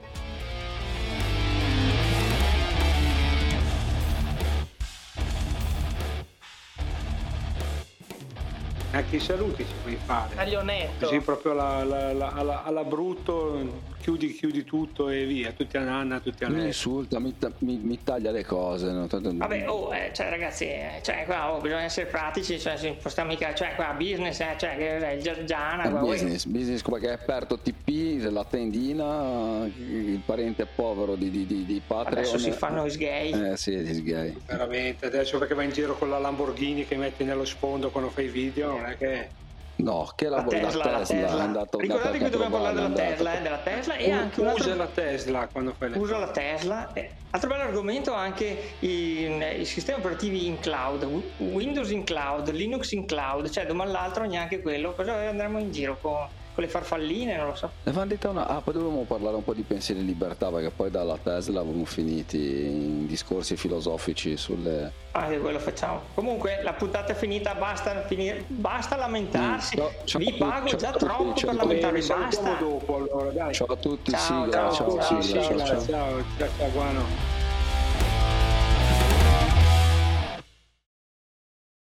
Anche 8.94 9.16
i 9.16 9.20
saluti 9.20 9.64
ci 9.64 9.74
puoi 9.82 9.98
fare. 10.04 10.34
Taglionetto. 10.34 11.06
Così 11.06 11.18
proprio 11.20 11.52
alla, 11.52 12.08
alla, 12.08 12.32
alla, 12.32 12.62
alla 12.64 12.84
brutto 12.84 13.58
chiudi, 14.04 14.34
chiudi 14.34 14.64
tutto 14.64 15.08
e 15.08 15.24
via, 15.24 15.52
tutti 15.52 15.78
a 15.78 15.80
Nanna, 15.80 16.20
tutti 16.20 16.44
a 16.44 16.48
lei. 16.50 16.60
Mi 16.60 16.66
insulta, 16.66 17.18
mi, 17.18 17.34
mi, 17.60 17.78
mi 17.78 18.02
taglia 18.02 18.32
le 18.32 18.44
cose. 18.44 18.90
No? 18.90 19.06
Vabbè, 19.08 19.66
oh, 19.66 19.94
eh, 19.94 20.10
cioè, 20.12 20.28
ragazzi, 20.28 20.66
eh, 20.66 21.00
cioè, 21.02 21.24
qua, 21.24 21.54
oh, 21.54 21.60
bisogna 21.62 21.84
essere 21.84 22.04
pratici, 22.04 22.60
cioè, 22.60 22.76
si 22.76 22.94
possiamo 23.00 23.30
mica, 23.30 23.54
cioè, 23.54 23.74
qua, 23.74 23.94
business, 23.96 24.40
eh, 24.40 24.56
cioè, 24.58 25.12
il 25.16 25.22
Giorgiana. 25.22 25.88
Qua, 25.88 26.00
business, 26.00 26.44
voi... 26.44 26.52
business 26.52 26.82
come 26.82 27.00
che 27.00 27.08
hai 27.08 27.14
aperto 27.14 27.58
TP, 27.58 28.28
la 28.30 28.44
tendina, 28.44 29.64
il 29.64 30.20
parente 30.22 30.66
povero 30.66 31.14
di, 31.14 31.30
di, 31.30 31.46
di, 31.46 31.64
di 31.64 31.80
Patreon. 31.84 32.18
Adesso 32.18 32.36
si 32.36 32.50
fanno 32.50 32.84
i 32.84 32.90
sgay. 32.90 33.52
Eh 33.52 33.56
sì, 33.56 33.74
gli 33.74 33.94
sgay. 33.94 34.36
Veramente, 34.44 35.06
adesso 35.06 35.38
perché 35.38 35.54
vai 35.54 35.64
in 35.64 35.72
giro 35.72 35.96
con 35.96 36.10
la 36.10 36.18
Lamborghini 36.18 36.86
che 36.86 36.96
metti 36.96 37.24
nello 37.24 37.46
sfondo 37.46 37.88
quando 37.90 38.10
fai 38.10 38.28
video, 38.28 38.72
non 38.72 38.84
è 38.84 38.98
che... 38.98 39.42
No, 39.76 40.12
che 40.14 40.28
la, 40.28 40.36
la 40.36 40.44
Tesla, 40.44 40.84
la 40.84 40.98
Tesla, 40.98 41.26
Tesla. 41.26 41.42
Andato, 41.42 41.78
Ricordate 41.78 42.18
che 42.18 42.28
dobbiamo 42.30 42.60
parlare 42.60 42.74
della 42.74 42.92
Tesla, 42.92 43.38
eh, 43.38 43.42
della 43.42 43.58
Tesla 43.58 43.96
e 43.96 44.10
anche 44.10 44.40
usa 44.40 44.50
altro... 44.50 44.74
la 44.76 44.86
Tesla 44.86 45.48
quando 45.48 45.74
fai 45.76 45.90
le 45.90 45.98
Usa 45.98 46.18
la 46.18 46.30
Tesla. 46.30 46.92
Eh, 46.92 47.10
altro 47.30 47.48
bello 47.48 47.62
argomento 47.64 48.12
anche 48.12 48.76
i, 48.80 49.58
i, 49.58 49.64
sistemi 49.64 49.98
operativi 49.98 50.46
in 50.46 50.60
cloud, 50.60 51.02
Windows 51.38 51.90
in 51.90 52.04
cloud, 52.04 52.50
Linux 52.50 52.92
in 52.92 53.04
cloud, 53.04 53.50
cioè 53.50 53.66
domani 53.66 53.90
l'altro 53.90 54.24
neanche 54.24 54.62
quello, 54.62 54.94
cosa 54.94 55.14
andremo 55.14 55.58
in 55.58 55.72
giro 55.72 55.98
con 56.00 56.28
con 56.54 56.62
le 56.62 56.70
farfalline, 56.70 57.36
non 57.36 57.48
lo 57.48 57.54
so. 57.56 57.66
Ne 57.82 57.90
avevamo 57.90 58.08
detto 58.08 58.30
una... 58.30 58.46
Ah, 58.46 58.60
poi 58.60 58.74
dovevamo 58.74 59.02
parlare 59.02 59.34
un 59.34 59.42
po' 59.42 59.54
di 59.54 59.62
pensieri 59.62 60.00
di 60.00 60.06
libertà, 60.06 60.50
perché 60.50 60.70
poi 60.70 60.90
dalla 60.90 61.18
Tesla 61.20 61.60
avevamo 61.60 61.84
finiti 61.84 62.66
in 62.66 63.06
discorsi 63.06 63.56
filosofici 63.56 64.36
sulle... 64.36 64.92
Ah, 65.12 65.26
che 65.26 65.38
quello 65.38 65.58
facciamo. 65.58 66.00
Comunque, 66.14 66.60
la 66.62 66.72
puntata 66.72 67.12
è 67.12 67.14
finita, 67.16 67.54
basta, 67.54 68.02
finire... 68.02 68.44
basta 68.46 68.96
lamentarsi. 68.96 69.80
Mm, 69.80 69.84
ciao, 70.04 70.18
Vi 70.20 70.32
pago 70.34 70.68
ciao, 70.68 70.78
già 70.78 70.90
ciao, 70.90 70.98
troppo 70.98 71.32
per 71.32 71.54
lamentarvi, 71.54 72.06
basta. 72.06 72.54
Dopo, 72.54 72.96
allora, 72.96 73.30
dai. 73.30 73.52
Ciao 73.52 73.66
a 73.66 73.76
tutti, 73.76 74.10
ciao, 74.12 74.20
sigla, 74.20 74.70
ciao, 74.70 74.72
ciao, 74.72 75.00
ciao, 75.00 75.22
ciao, 75.22 75.22
ciao, 75.22 75.22
ciao, 75.22 75.58
ciao, 75.58 75.58
ciao, 75.58 75.58
ciao, 75.58 75.58
ciao, 75.58 75.58
ciao, 75.58 75.66
ciao, 75.66 75.78
ciao, 75.78 76.24
ciao, 76.38 76.48
ciao, 76.48 76.70
ciao, 76.72 77.43